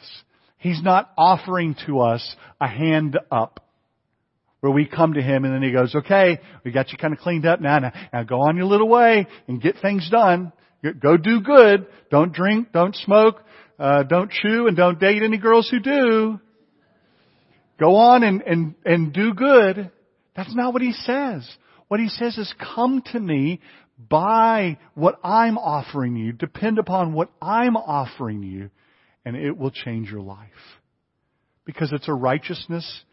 He's 0.65 0.81
not 0.81 1.11
offering 1.15 1.75
to 1.85 1.99
us 1.99 2.35
a 2.59 2.67
hand 2.67 3.19
up 3.29 3.59
where 4.61 4.71
we 4.71 4.87
come 4.87 5.13
to 5.13 5.21
Him 5.21 5.45
and 5.45 5.53
then 5.53 5.61
He 5.61 5.71
goes, 5.71 5.93
okay, 5.93 6.39
we 6.63 6.71
got 6.71 6.91
you 6.91 6.97
kind 6.97 7.13
of 7.13 7.19
cleaned 7.19 7.45
up 7.45 7.61
now, 7.61 7.77
now, 7.77 7.91
now 8.11 8.23
go 8.23 8.41
on 8.41 8.57
your 8.57 8.65
little 8.65 8.89
way 8.89 9.27
and 9.47 9.61
get 9.61 9.75
things 9.79 10.09
done. 10.09 10.51
Go 10.99 11.17
do 11.17 11.41
good. 11.41 11.85
Don't 12.09 12.33
drink, 12.33 12.71
don't 12.71 12.95
smoke, 12.95 13.43
uh, 13.77 14.01
don't 14.09 14.31
chew, 14.31 14.65
and 14.65 14.75
don't 14.75 14.99
date 14.99 15.21
any 15.21 15.37
girls 15.37 15.69
who 15.69 15.79
do. 15.79 16.39
Go 17.79 17.97
on 17.97 18.23
and, 18.23 18.41
and, 18.41 18.73
and 18.83 19.13
do 19.13 19.35
good. 19.35 19.91
That's 20.35 20.55
not 20.55 20.73
what 20.73 20.81
He 20.81 20.93
says. 20.93 21.47
What 21.89 21.99
He 21.99 22.09
says 22.09 22.39
is 22.39 22.51
come 22.75 23.03
to 23.11 23.19
me, 23.19 23.59
buy 23.99 24.79
what 24.95 25.19
I'm 25.23 25.59
offering 25.59 26.15
you, 26.15 26.31
depend 26.31 26.79
upon 26.79 27.13
what 27.13 27.29
I'm 27.39 27.77
offering 27.77 28.41
you, 28.41 28.71
and 29.25 29.35
it 29.35 29.57
will 29.57 29.71
change 29.71 30.09
your 30.09 30.21
life. 30.21 30.49
Because 31.65 31.91
it's 31.91 32.07
a 32.07 32.13
righteousness 32.13 33.03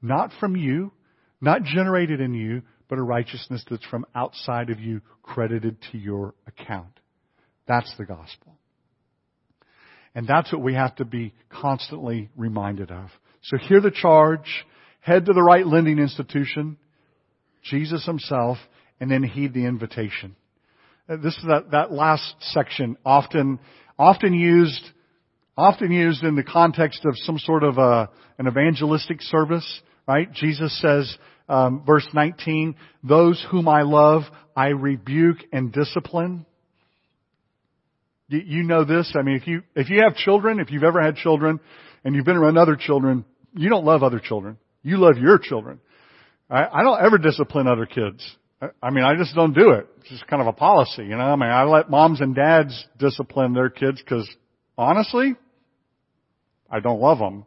not 0.00 0.30
from 0.40 0.56
you, 0.56 0.92
not 1.40 1.62
generated 1.62 2.20
in 2.20 2.34
you, 2.34 2.62
but 2.88 2.98
a 2.98 3.02
righteousness 3.02 3.64
that's 3.68 3.84
from 3.86 4.04
outside 4.14 4.70
of 4.70 4.80
you, 4.80 5.00
credited 5.22 5.76
to 5.90 5.98
your 5.98 6.34
account. 6.46 7.00
That's 7.66 7.92
the 7.96 8.04
gospel. 8.04 8.58
And 10.14 10.28
that's 10.28 10.52
what 10.52 10.62
we 10.62 10.74
have 10.74 10.94
to 10.96 11.04
be 11.04 11.34
constantly 11.48 12.30
reminded 12.36 12.90
of. 12.90 13.08
So 13.42 13.56
hear 13.56 13.80
the 13.80 13.90
charge, 13.90 14.66
head 15.00 15.26
to 15.26 15.32
the 15.32 15.42
right 15.42 15.66
lending 15.66 15.98
institution, 15.98 16.76
Jesus 17.62 18.04
himself, 18.06 18.58
and 19.00 19.10
then 19.10 19.22
heed 19.22 19.54
the 19.54 19.66
invitation. 19.66 20.36
Uh, 21.08 21.16
this 21.16 21.36
is 21.36 21.44
that, 21.48 21.70
that 21.72 21.92
last 21.92 22.34
section, 22.40 22.96
often, 23.04 23.58
often 23.98 24.34
used, 24.34 24.82
often 25.56 25.90
used 25.90 26.22
in 26.22 26.34
the 26.34 26.42
context 26.42 27.04
of 27.04 27.16
some 27.18 27.38
sort 27.38 27.62
of 27.62 27.78
a, 27.78 28.10
an 28.38 28.46
evangelistic 28.46 29.22
service 29.22 29.82
right? 30.06 30.32
Jesus 30.32 30.78
says, 30.80 31.16
um, 31.48 31.82
verse 31.86 32.06
19, 32.12 32.76
those 33.02 33.44
whom 33.50 33.68
I 33.68 33.82
love, 33.82 34.22
I 34.56 34.68
rebuke 34.68 35.38
and 35.52 35.72
discipline. 35.72 36.46
You, 38.28 38.62
know 38.62 38.84
this. 38.84 39.14
I 39.18 39.22
mean, 39.22 39.36
if 39.36 39.46
you, 39.46 39.62
if 39.76 39.90
you 39.90 40.02
have 40.02 40.16
children, 40.16 40.58
if 40.58 40.70
you've 40.70 40.82
ever 40.82 41.00
had 41.00 41.16
children 41.16 41.60
and 42.04 42.16
you've 42.16 42.24
been 42.24 42.36
around 42.36 42.56
other 42.56 42.76
children, 42.76 43.24
you 43.54 43.68
don't 43.68 43.84
love 43.84 44.02
other 44.02 44.18
children. 44.18 44.56
You 44.82 44.96
love 44.96 45.18
your 45.18 45.38
children. 45.38 45.80
I, 46.50 46.66
I 46.66 46.82
don't 46.82 47.00
ever 47.00 47.18
discipline 47.18 47.68
other 47.68 47.86
kids. 47.86 48.24
I, 48.60 48.68
I 48.82 48.90
mean, 48.90 49.04
I 49.04 49.14
just 49.14 49.34
don't 49.34 49.52
do 49.52 49.70
it. 49.70 49.86
It's 50.00 50.08
just 50.08 50.26
kind 50.26 50.40
of 50.40 50.48
a 50.48 50.52
policy, 50.52 51.02
you 51.02 51.16
know. 51.16 51.22
I 51.22 51.36
mean, 51.36 51.50
I 51.50 51.64
let 51.64 51.90
moms 51.90 52.20
and 52.20 52.34
dads 52.34 52.86
discipline 52.98 53.52
their 53.52 53.70
kids 53.70 54.00
because 54.00 54.28
honestly, 54.76 55.36
I 56.70 56.80
don't 56.80 57.00
love 57.00 57.18
them. 57.18 57.44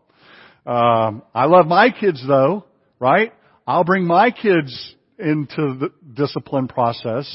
Um, 0.65 1.23
I 1.33 1.45
love 1.45 1.67
my 1.67 1.89
kids 1.91 2.23
though, 2.27 2.65
right? 2.99 3.33
I'll 3.65 3.83
bring 3.83 4.05
my 4.05 4.31
kids 4.31 4.95
into 5.17 5.77
the 5.79 5.91
discipline 6.13 6.67
process, 6.67 7.27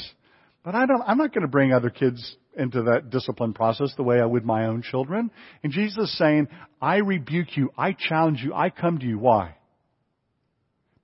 but 0.63 0.75
I 0.75 0.85
don't, 0.85 1.01
I'm 1.05 1.17
not 1.17 1.33
going 1.33 1.41
to 1.41 1.47
bring 1.47 1.73
other 1.73 1.89
kids 1.89 2.35
into 2.55 2.83
that 2.83 3.09
discipline 3.09 3.53
process 3.53 3.93
the 3.97 4.03
way 4.03 4.19
I 4.19 4.25
would 4.25 4.45
my 4.45 4.65
own 4.67 4.81
children. 4.81 5.31
And 5.63 5.73
Jesus 5.73 5.97
is 5.97 6.17
saying, 6.17 6.47
I 6.81 6.97
rebuke 6.97 7.57
you, 7.57 7.71
I 7.77 7.95
challenge 7.97 8.41
you, 8.43 8.53
I 8.53 8.69
come 8.69 8.99
to 8.99 9.05
you. 9.05 9.19
Why? 9.19 9.57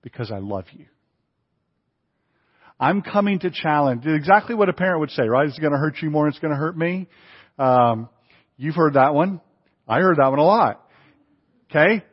Because 0.02 0.32
I 0.32 0.38
love 0.38 0.66
you. 0.72 0.86
I'm 2.80 3.02
coming 3.02 3.40
to 3.40 3.52
challenge. 3.52 4.06
Exactly 4.06 4.56
what 4.56 4.70
a 4.70 4.74
parent 4.74 5.02
would 5.02 5.12
say, 5.12 5.24
right? 5.28 5.48
It's 5.48 5.60
going 5.60 5.74
to 5.74 5.78
hurt 5.78 5.96
you 6.02 6.10
more 6.10 6.26
than 6.26 6.30
it's 6.30 6.40
going 6.40 6.54
to 6.54 6.58
hurt 6.58 6.78
me. 6.78 7.08
Um, 7.58 8.08
you've 8.56 8.76
heard 8.76 8.94
that 8.94 9.14
one. 9.14 9.42
I 9.90 10.00
heard 10.00 10.18
that 10.18 10.28
one 10.28 10.40
a 10.40 10.44
lot. 10.44 10.86
Okay? 11.70 12.04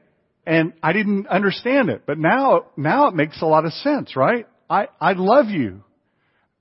and 0.47 0.73
I 0.83 0.93
didn't 0.93 1.27
understand 1.27 1.91
it. 1.91 2.03
But 2.07 2.19
now, 2.19 2.67
now 2.77 3.09
it 3.09 3.15
makes 3.15 3.43
a 3.43 3.47
lot 3.47 3.67
of 3.67 3.73
sense, 3.73 4.15
right? 4.17 4.47
I, 4.71 4.87
I 5.01 5.13
love 5.15 5.49
you, 5.49 5.83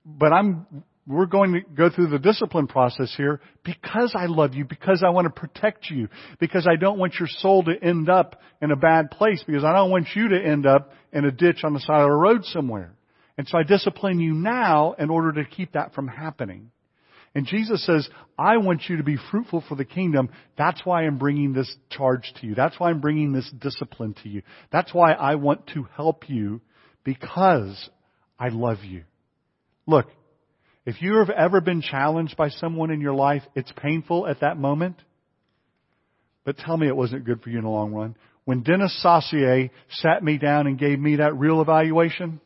but 0.05 0.33
I'm, 0.33 0.65
we're 1.07 1.27
going 1.27 1.53
to 1.53 1.61
go 1.61 1.89
through 1.89 2.07
the 2.07 2.19
discipline 2.19 2.67
process 2.67 3.13
here 3.15 3.41
because 3.63 4.13
I 4.15 4.25
love 4.25 4.55
you, 4.55 4.65
because 4.65 5.03
I 5.05 5.11
want 5.11 5.25
to 5.25 5.39
protect 5.39 5.89
you, 5.89 6.09
because 6.39 6.67
I 6.67 6.77
don't 6.77 6.97
want 6.97 7.15
your 7.19 7.29
soul 7.29 7.63
to 7.63 7.73
end 7.81 8.09
up 8.09 8.41
in 8.61 8.71
a 8.71 8.75
bad 8.75 9.11
place, 9.11 9.43
because 9.45 9.63
I 9.63 9.73
don't 9.73 9.91
want 9.91 10.07
you 10.15 10.29
to 10.29 10.43
end 10.43 10.65
up 10.65 10.91
in 11.13 11.25
a 11.25 11.31
ditch 11.31 11.63
on 11.63 11.73
the 11.73 11.79
side 11.79 12.01
of 12.01 12.09
the 12.09 12.15
road 12.15 12.43
somewhere. 12.45 12.93
And 13.37 13.47
so 13.47 13.57
I 13.57 13.63
discipline 13.63 14.19
you 14.19 14.33
now 14.33 14.93
in 14.97 15.09
order 15.09 15.43
to 15.43 15.49
keep 15.49 15.73
that 15.73 15.93
from 15.93 16.07
happening. 16.07 16.71
And 17.35 17.45
Jesus 17.45 17.85
says, 17.85 18.07
I 18.39 18.57
want 18.57 18.83
you 18.87 18.97
to 18.97 19.03
be 19.03 19.17
fruitful 19.29 19.63
for 19.67 19.75
the 19.75 19.83
kingdom. 19.83 20.29
That's 20.57 20.85
why 20.85 21.03
I'm 21.03 21.17
bringing 21.17 21.51
this 21.51 21.75
charge 21.89 22.33
to 22.39 22.47
you. 22.47 22.55
That's 22.55 22.79
why 22.79 22.89
I'm 22.89 23.01
bringing 23.01 23.33
this 23.33 23.51
discipline 23.59 24.15
to 24.23 24.29
you. 24.29 24.41
That's 24.71 24.93
why 24.93 25.11
I 25.11 25.35
want 25.35 25.67
to 25.73 25.83
help 25.95 26.29
you 26.29 26.61
because 27.03 27.89
I 28.39 28.47
love 28.49 28.79
you. 28.85 29.03
Look, 29.85 30.07
if 30.85 31.01
you 31.01 31.17
have 31.17 31.29
ever 31.29 31.59
been 31.59 31.81
challenged 31.81 32.37
by 32.37 32.49
someone 32.49 32.89
in 32.89 33.01
your 33.01 33.13
life, 33.13 33.43
it's 33.53 33.71
painful 33.75 34.27
at 34.27 34.39
that 34.39 34.57
moment. 34.57 35.01
But 36.45 36.57
tell 36.57 36.77
me 36.77 36.87
it 36.87 36.95
wasn't 36.95 37.25
good 37.25 37.41
for 37.41 37.49
you 37.49 37.57
in 37.57 37.65
the 37.65 37.69
long 37.69 37.91
run. 37.91 38.15
When 38.45 38.61
Dennis 38.61 38.97
Saucier 39.01 39.71
sat 39.89 40.23
me 40.23 40.37
down 40.37 40.67
and 40.67 40.79
gave 40.79 40.99
me 40.99 41.17
that 41.17 41.35
real 41.35 41.61
evaluation, 41.61 42.39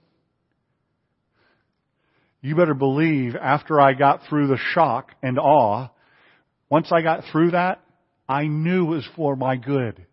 you 2.41 2.55
better 2.55 2.73
believe 2.73 3.35
after 3.35 3.79
I 3.79 3.93
got 3.93 4.21
through 4.27 4.47
the 4.47 4.59
shock 4.73 5.11
and 5.21 5.37
awe, 5.37 5.89
once 6.69 6.91
I 6.91 7.01
got 7.01 7.23
through 7.31 7.51
that, 7.51 7.81
I 8.27 8.45
knew 8.45 8.85
it 8.85 8.95
was 8.95 9.09
for 9.15 9.35
my 9.35 9.55
good. 9.55 10.05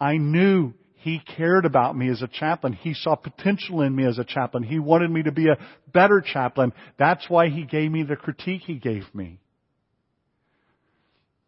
I 0.00 0.18
knew 0.18 0.74
he 0.96 1.20
cared 1.36 1.64
about 1.64 1.96
me 1.96 2.10
as 2.10 2.22
a 2.22 2.28
chaplain. 2.28 2.72
He 2.72 2.92
saw 2.94 3.16
potential 3.16 3.80
in 3.82 3.94
me 3.94 4.04
as 4.06 4.18
a 4.18 4.24
chaplain. 4.24 4.62
He 4.62 4.78
wanted 4.78 5.10
me 5.10 5.22
to 5.22 5.32
be 5.32 5.48
a 5.48 5.56
better 5.92 6.20
chaplain. 6.20 6.72
That's 6.98 7.28
why 7.28 7.48
he 7.48 7.64
gave 7.64 7.90
me 7.90 8.02
the 8.02 8.16
critique 8.16 8.62
he 8.62 8.74
gave 8.74 9.04
me. 9.14 9.40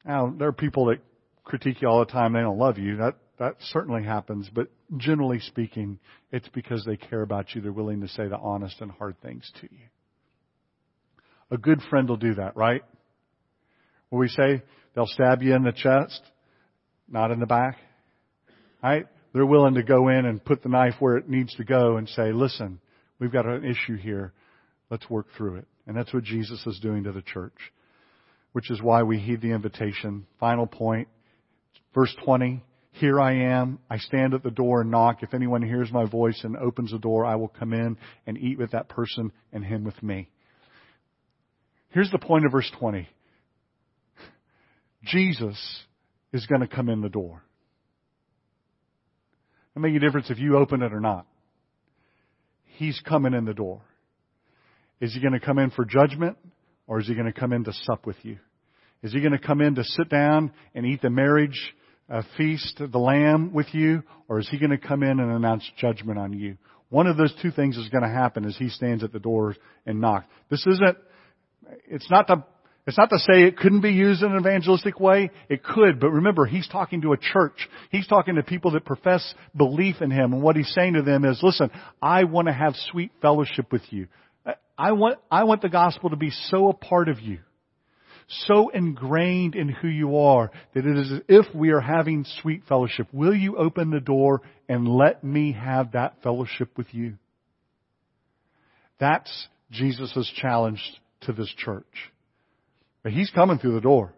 Now, 0.04 0.34
there 0.36 0.48
are 0.48 0.52
people 0.52 0.86
that 0.86 1.00
critique 1.44 1.82
you 1.82 1.88
all 1.88 1.98
the 1.98 2.10
time. 2.10 2.32
They 2.32 2.40
don't 2.40 2.58
love 2.58 2.78
you. 2.78 2.96
That, 2.96 3.16
that 3.38 3.56
certainly 3.60 4.04
happens. 4.04 4.48
But 4.52 4.68
generally 4.96 5.40
speaking, 5.40 5.98
it's 6.32 6.48
because 6.48 6.84
they 6.84 6.96
care 6.96 7.22
about 7.22 7.54
you. 7.54 7.60
They're 7.60 7.72
willing 7.72 8.00
to 8.00 8.08
say 8.08 8.28
the 8.28 8.38
honest 8.38 8.80
and 8.80 8.90
hard 8.90 9.20
things 9.20 9.50
to 9.60 9.68
you. 9.70 9.86
A 11.50 11.58
good 11.58 11.80
friend 11.88 12.08
will 12.08 12.16
do 12.16 12.34
that, 12.34 12.56
right? 12.56 12.82
Will 14.10 14.18
we 14.18 14.28
say 14.28 14.62
they'll 14.94 15.06
stab 15.06 15.42
you 15.42 15.54
in 15.54 15.62
the 15.62 15.72
chest, 15.72 16.20
not 17.08 17.30
in 17.30 17.40
the 17.40 17.46
back? 17.46 17.78
Right? 18.82 19.06
They're 19.32 19.46
willing 19.46 19.74
to 19.74 19.82
go 19.82 20.08
in 20.08 20.24
and 20.26 20.44
put 20.44 20.62
the 20.62 20.68
knife 20.68 20.94
where 20.98 21.16
it 21.16 21.28
needs 21.28 21.54
to 21.56 21.64
go 21.64 21.96
and 21.96 22.08
say, 22.08 22.32
listen, 22.32 22.80
we've 23.18 23.32
got 23.32 23.46
an 23.46 23.64
issue 23.64 23.96
here. 23.96 24.32
Let's 24.90 25.08
work 25.10 25.26
through 25.36 25.56
it. 25.56 25.66
And 25.86 25.96
that's 25.96 26.12
what 26.12 26.24
Jesus 26.24 26.64
is 26.66 26.80
doing 26.80 27.04
to 27.04 27.12
the 27.12 27.22
church, 27.22 27.56
which 28.52 28.70
is 28.70 28.82
why 28.82 29.02
we 29.02 29.18
heed 29.18 29.40
the 29.40 29.52
invitation. 29.52 30.26
Final 30.40 30.66
point, 30.66 31.08
verse 31.94 32.14
20. 32.24 32.62
Here 32.92 33.20
I 33.20 33.34
am. 33.34 33.78
I 33.88 33.98
stand 33.98 34.34
at 34.34 34.42
the 34.42 34.50
door 34.50 34.80
and 34.80 34.90
knock. 34.90 35.22
If 35.22 35.34
anyone 35.34 35.62
hears 35.62 35.92
my 35.92 36.04
voice 36.04 36.40
and 36.42 36.56
opens 36.56 36.90
the 36.90 36.98
door, 36.98 37.24
I 37.24 37.36
will 37.36 37.48
come 37.48 37.72
in 37.72 37.96
and 38.26 38.36
eat 38.36 38.58
with 38.58 38.72
that 38.72 38.88
person 38.88 39.30
and 39.52 39.64
him 39.64 39.84
with 39.84 40.02
me. 40.02 40.30
Here's 41.98 42.12
the 42.12 42.18
point 42.20 42.46
of 42.46 42.52
verse 42.52 42.70
20. 42.78 43.08
Jesus 45.02 45.58
is 46.32 46.46
going 46.46 46.60
to 46.60 46.68
come 46.68 46.88
in 46.88 47.00
the 47.00 47.08
door. 47.08 47.42
It 49.74 49.80
make 49.80 49.96
a 49.96 49.98
difference 49.98 50.30
if 50.30 50.38
you 50.38 50.58
open 50.58 50.82
it 50.82 50.92
or 50.92 51.00
not. 51.00 51.26
He's 52.76 53.00
coming 53.00 53.34
in 53.34 53.46
the 53.46 53.52
door. 53.52 53.80
Is 55.00 55.12
he 55.12 55.20
going 55.20 55.32
to 55.32 55.44
come 55.44 55.58
in 55.58 55.72
for 55.72 55.84
judgment 55.84 56.38
or 56.86 57.00
is 57.00 57.08
he 57.08 57.14
going 57.14 57.26
to 57.26 57.32
come 57.32 57.52
in 57.52 57.64
to 57.64 57.72
sup 57.72 58.06
with 58.06 58.18
you? 58.22 58.38
Is 59.02 59.12
he 59.12 59.18
going 59.18 59.32
to 59.32 59.44
come 59.44 59.60
in 59.60 59.74
to 59.74 59.82
sit 59.82 60.08
down 60.08 60.52
and 60.76 60.86
eat 60.86 61.02
the 61.02 61.10
marriage 61.10 61.74
uh, 62.08 62.22
feast, 62.36 62.78
the 62.78 62.96
lamb 62.96 63.52
with 63.52 63.74
you, 63.74 64.04
or 64.28 64.38
is 64.38 64.48
he 64.48 64.58
going 64.60 64.70
to 64.70 64.78
come 64.78 65.02
in 65.02 65.18
and 65.18 65.32
announce 65.32 65.68
judgment 65.76 66.16
on 66.16 66.32
you? 66.32 66.58
One 66.90 67.08
of 67.08 67.16
those 67.16 67.34
two 67.42 67.50
things 67.50 67.76
is 67.76 67.88
going 67.88 68.04
to 68.04 68.08
happen 68.08 68.44
as 68.44 68.56
he 68.56 68.68
stands 68.68 69.02
at 69.02 69.12
the 69.12 69.18
door 69.18 69.56
and 69.84 70.00
knocks. 70.00 70.26
This 70.48 70.64
isn't 70.64 70.96
it's 71.88 72.10
not 72.10 72.26
the, 72.26 72.42
It's 72.88 72.96
not 72.96 73.10
to 73.10 73.18
say 73.18 73.42
it 73.42 73.58
couldn't 73.58 73.82
be 73.82 73.90
used 73.90 74.22
in 74.22 74.32
an 74.32 74.38
evangelistic 74.38 74.98
way. 74.98 75.30
It 75.50 75.62
could, 75.62 76.00
but 76.00 76.08
remember, 76.08 76.46
he's 76.46 76.66
talking 76.68 77.02
to 77.02 77.12
a 77.12 77.18
church. 77.18 77.68
He's 77.90 78.06
talking 78.06 78.36
to 78.36 78.42
people 78.42 78.70
that 78.70 78.86
profess 78.86 79.34
belief 79.54 80.00
in 80.00 80.10
him. 80.10 80.32
And 80.32 80.42
what 80.42 80.56
he's 80.56 80.72
saying 80.72 80.94
to 80.94 81.02
them 81.02 81.26
is, 81.26 81.38
listen, 81.42 81.70
I 82.00 82.24
want 82.24 82.48
to 82.48 82.54
have 82.54 82.74
sweet 82.90 83.12
fellowship 83.20 83.70
with 83.72 83.82
you. 83.90 84.08
I 84.78 84.92
want, 84.92 85.18
I 85.30 85.44
want 85.44 85.60
the 85.60 85.68
gospel 85.68 86.08
to 86.10 86.16
be 86.16 86.30
so 86.30 86.70
a 86.70 86.72
part 86.72 87.10
of 87.10 87.20
you, 87.20 87.40
so 88.46 88.70
ingrained 88.70 89.54
in 89.54 89.68
who 89.68 89.88
you 89.88 90.16
are, 90.16 90.50
that 90.72 90.86
it 90.86 90.96
is 90.96 91.12
as 91.12 91.20
if 91.28 91.54
we 91.54 91.72
are 91.72 91.80
having 91.80 92.24
sweet 92.40 92.62
fellowship. 92.70 93.08
Will 93.12 93.34
you 93.34 93.58
open 93.58 93.90
the 93.90 94.00
door 94.00 94.40
and 94.66 94.88
let 94.88 95.22
me 95.22 95.52
have 95.52 95.92
that 95.92 96.22
fellowship 96.22 96.70
with 96.78 96.86
you? 96.94 97.18
That's 98.98 99.48
Jesus' 99.70 100.32
challenge 100.40 100.80
to 101.22 101.32
this 101.32 101.52
church. 101.56 101.84
But 103.02 103.12
he's 103.12 103.30
coming 103.30 103.58
through 103.58 103.74
the 103.74 103.80
door. 103.80 104.14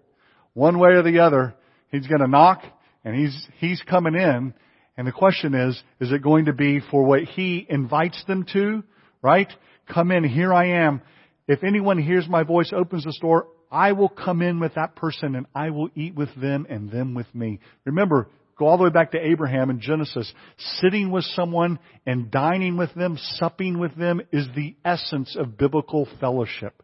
One 0.55 0.79
way 0.79 0.91
or 0.91 1.03
the 1.03 1.21
other, 1.21 1.55
he's 1.91 2.07
going 2.07 2.21
to 2.21 2.27
knock 2.27 2.63
and 3.05 3.15
he's, 3.15 3.49
he's 3.59 3.83
coming 3.83 4.15
in. 4.15 4.55
And 4.97 5.07
the 5.07 5.13
question 5.13 5.55
is, 5.55 5.81
is 6.01 6.13
it 6.13 6.23
going 6.23 6.47
to 6.47 6.53
be 6.53 6.81
for 6.91 7.05
what 7.05 7.23
he 7.23 7.67
invites 7.69 8.23
them 8.27 8.45
to? 8.53 8.83
Right? 9.23 9.49
Come 9.93 10.11
in, 10.11 10.25
here 10.25 10.53
I 10.53 10.85
am. 10.85 11.03
If 11.47 11.65
anyone 11.65 11.99
hears 11.99 12.29
my 12.29 12.43
voice, 12.43 12.73
opens 12.75 13.05
the 13.05 13.17
door, 13.21 13.49
I 13.71 13.93
will 13.93 14.09
come 14.09 14.43
in 14.43 14.61
with 14.61 14.75
that 14.75 14.97
person 14.97 15.35
and 15.35 15.47
I 15.55 15.71
will 15.71 15.89
eat 15.95 16.15
with 16.15 16.29
them 16.41 16.67
and 16.69 16.91
them 16.91 17.15
with 17.15 17.33
me. 17.35 17.61
Remember, 17.85 18.29
go 18.59 18.67
all 18.67 18.77
the 18.77 18.85
way 18.85 18.91
back 18.91 19.13
to 19.13 19.19
Abraham 19.19 19.71
in 19.71 19.81
Genesis. 19.81 20.33
Sitting 20.81 21.11
with 21.11 21.25
someone 21.25 21.79
and 22.07 22.31
dining 22.31 22.77
with 22.77 22.95
them, 22.95 23.19
supping 23.37 23.79
with 23.79 23.97
them 23.97 24.21
is 24.33 24.47
the 24.55 24.77
essence 24.85 25.37
of 25.37 25.57
biblical 25.57 26.09
fellowship. 26.21 26.83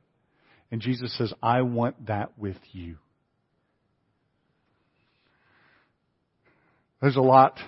And 0.70 0.81
Jesus 0.81 1.16
says, 1.16 1.33
I 1.42 1.62
want 1.62 2.07
that 2.07 2.37
with 2.37 2.57
you. 2.72 2.96
There's 7.00 7.16
a 7.16 7.20
lot 7.20 7.59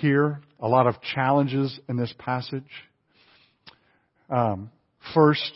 here, 0.00 0.40
a 0.58 0.68
lot 0.68 0.86
of 0.86 0.96
challenges 1.14 1.78
in 1.88 1.96
this 1.96 2.12
passage. 2.18 2.64
Um, 4.28 4.70
first, 5.14 5.52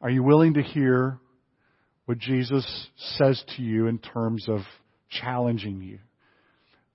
are 0.00 0.10
you 0.10 0.22
willing 0.22 0.54
to 0.54 0.62
hear 0.62 1.18
what 2.06 2.18
Jesus 2.18 2.88
says 3.16 3.42
to 3.56 3.62
you 3.62 3.86
in 3.86 3.98
terms 3.98 4.48
of 4.48 4.60
challenging 5.10 5.82
you? 5.82 5.98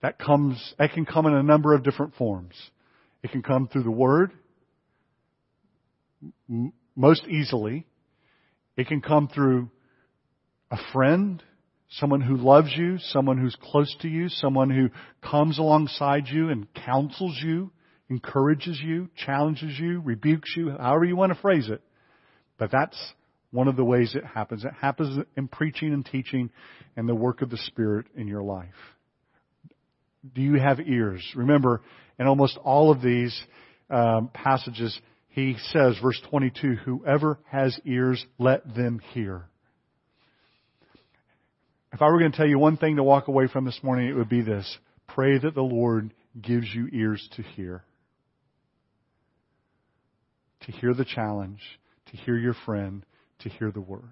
That 0.01 0.19
comes, 0.19 0.73
that 0.77 0.93
can 0.93 1.05
come 1.05 1.25
in 1.25 1.34
a 1.34 1.43
number 1.43 1.73
of 1.73 1.84
different 1.84 2.15
forms. 2.15 2.53
It 3.23 3.32
can 3.32 3.41
come 3.41 3.67
through 3.67 3.84
the 3.84 3.91
Word 3.91 4.32
most 6.99 7.25
easily. 7.27 7.88
It 8.75 8.88
can 8.88 8.99
come 8.99 9.29
through 9.29 9.69
a 10.69 10.77
friend, 10.91 11.41
someone 11.91 12.19
who 12.19 12.35
loves 12.35 12.71
you, 12.75 12.97
someone 12.99 13.38
who's 13.38 13.55
close 13.62 13.95
to 14.01 14.09
you, 14.09 14.27
someone 14.27 14.69
who 14.69 14.89
comes 15.27 15.57
alongside 15.59 16.27
you 16.27 16.49
and 16.49 16.67
counsels 16.73 17.39
you, 17.41 17.71
encourages 18.09 18.79
you, 18.83 19.09
challenges 19.15 19.79
you, 19.79 20.01
rebukes 20.01 20.53
you, 20.57 20.71
however 20.71 21.05
you 21.05 21.15
want 21.15 21.33
to 21.33 21.39
phrase 21.39 21.69
it. 21.69 21.81
But 22.57 22.69
that's 22.69 22.97
one 23.51 23.69
of 23.69 23.77
the 23.77 23.85
ways 23.85 24.13
it 24.13 24.25
happens. 24.25 24.65
It 24.65 24.73
happens 24.81 25.23
in 25.38 25.47
preaching 25.47 25.93
and 25.93 26.05
teaching 26.05 26.49
and 26.97 27.07
the 27.07 27.15
work 27.15 27.41
of 27.41 27.49
the 27.49 27.57
Spirit 27.57 28.07
in 28.15 28.27
your 28.27 28.43
life. 28.43 28.67
Do 30.35 30.41
you 30.41 30.55
have 30.55 30.81
ears? 30.81 31.23
Remember, 31.33 31.81
in 32.19 32.27
almost 32.27 32.57
all 32.57 32.91
of 32.91 33.01
these 33.01 33.41
um, 33.89 34.29
passages, 34.33 34.99
he 35.47 35.58
says, 35.71 35.97
verse 36.02 36.19
22, 36.30 36.75
whoever 36.86 37.39
has 37.49 37.80
ears, 37.86 38.23
let 38.38 38.75
them 38.75 38.99
hear. 39.13 39.45
If 41.91 42.02
I 42.02 42.06
were 42.06 42.19
going 42.19 42.32
to 42.32 42.38
tell 42.38 42.47
you 42.47 42.60
one 42.60 42.78
thing 42.78 42.97
to 42.97 43.04
walk 43.04 43.28
away 43.28 43.47
from 43.47 43.65
this 43.65 43.80
morning, 43.82 44.08
it 44.08 44.13
would 44.13 44.30
be 44.30 44.41
this. 44.41 44.78
Pray 45.08 45.39
that 45.39 45.56
the 45.56 45.62
Lord 45.62 46.13
gives 46.39 46.67
you 46.73 46.88
ears 46.91 47.28
to 47.36 47.41
hear. 47.41 47.84
To 50.65 50.71
hear 50.71 50.93
the 50.93 51.06
challenge, 51.06 51.62
to 52.12 52.17
hear 52.17 52.38
your 52.38 52.56
friend, 52.65 53.04
to 53.39 53.49
hear 53.49 53.71
the 53.71 53.82
word. 53.82 54.04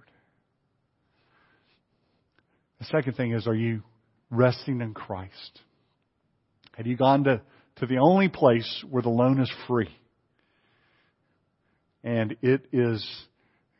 The 2.79 2.85
second 2.85 3.13
thing 3.13 3.33
is, 3.33 3.47
are 3.47 3.55
you 3.55 3.83
resting 4.31 4.81
in 4.81 4.93
Christ? 4.93 5.61
Have 6.75 6.87
you 6.87 6.95
gone 6.95 7.23
to, 7.25 7.41
to 7.77 7.85
the 7.85 7.97
only 7.97 8.29
place 8.29 8.83
where 8.89 9.03
the 9.03 9.09
loan 9.09 9.39
is 9.39 9.51
free? 9.67 9.89
And 12.03 12.35
it 12.41 12.67
is 12.71 13.05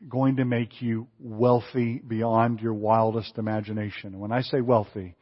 going 0.08 0.36
to 0.36 0.44
make 0.44 0.80
you 0.80 1.08
wealthy 1.18 1.98
beyond 2.06 2.60
your 2.60 2.74
wildest 2.74 3.38
imagination. 3.38 4.18
When 4.18 4.32
I 4.32 4.42
say 4.42 4.60
wealthy, 4.60 5.16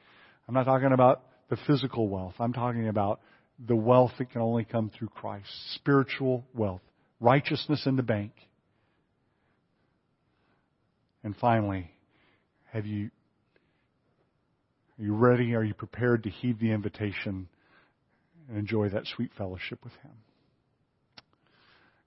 I'm 0.46 0.54
not 0.54 0.64
talking 0.64 0.92
about 0.92 1.22
the 1.48 1.56
physical 1.66 2.08
wealth. 2.08 2.34
I'm 2.38 2.52
talking 2.52 2.88
about 2.88 3.20
the 3.64 3.76
wealth 3.76 4.12
that 4.18 4.30
can 4.30 4.42
only 4.42 4.64
come 4.64 4.90
through 4.90 5.08
Christ. 5.08 5.48
Spiritual 5.74 6.44
wealth. 6.54 6.82
Righteousness 7.20 7.82
in 7.86 7.96
the 7.96 8.02
bank. 8.02 8.32
And 11.24 11.34
finally, 11.36 11.90
have 12.72 12.86
you, 12.86 13.10
are 14.98 15.04
you 15.04 15.14
ready? 15.14 15.54
Are 15.54 15.64
you 15.64 15.74
prepared 15.74 16.24
to 16.24 16.30
heed 16.30 16.60
the 16.60 16.70
invitation 16.70 17.48
and 18.48 18.58
enjoy 18.58 18.90
that 18.90 19.06
sweet 19.06 19.30
fellowship 19.36 19.82
with 19.82 19.94
Him? 20.02 20.12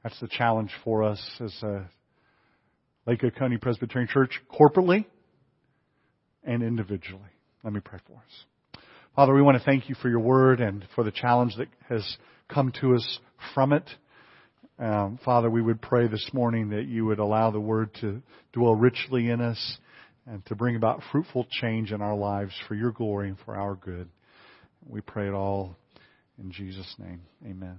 That's 0.04 0.20
the 0.20 0.28
challenge 0.28 0.72
for 0.84 1.04
us 1.04 1.22
as 1.40 1.54
a 1.64 1.90
Lake 3.06 3.24
Oconee 3.24 3.58
Presbyterian 3.58 4.08
Church 4.12 4.40
corporately 4.52 5.06
and 6.44 6.64
individually. 6.64 7.22
Let 7.64 7.74
me 7.74 7.82
pray 7.82 8.00
for 8.08 8.14
us. 8.14 8.84
Father, 9.16 9.34
we 9.34 9.42
want 9.42 9.58
to 9.58 9.64
thank 9.64 9.90
you 9.90 9.96
for 9.96 10.10
your 10.10 10.20
word 10.20 10.62
and 10.62 10.86
for 10.96 11.04
the 11.04 11.12
challenge 11.12 11.56
that 11.58 11.68
has 11.90 12.18
come 12.48 12.72
to 12.80 12.96
us 12.96 13.20
from 13.54 13.74
it. 13.74 13.90
Um, 14.78 15.20
Father, 15.26 15.50
we 15.50 15.62
would 15.62 15.82
pray 15.82 16.08
this 16.08 16.30
morning 16.32 16.70
that 16.70 16.86
you 16.86 17.06
would 17.06 17.20
allow 17.20 17.52
the 17.52 17.60
word 17.60 17.94
to 18.00 18.22
dwell 18.54 18.76
richly 18.76 19.30
in 19.30 19.42
us 19.42 19.78
and 20.26 20.46
to 20.46 20.56
bring 20.56 20.78
about 20.78 21.02
fruitful 21.12 21.48
change 21.50 21.92
in 21.92 22.02
our 22.02 22.16
lives 22.16 22.54
for 22.68 22.76
your 22.76 22.92
glory 22.92 23.28
and 23.28 23.38
for 23.44 23.58
our 23.58 23.76
good. 23.76 24.08
We 24.88 25.02
pray 25.02 25.28
it 25.28 25.34
all 25.34 25.76
in 26.38 26.52
Jesus' 26.52 26.96
name. 26.98 27.22
Amen. 27.46 27.78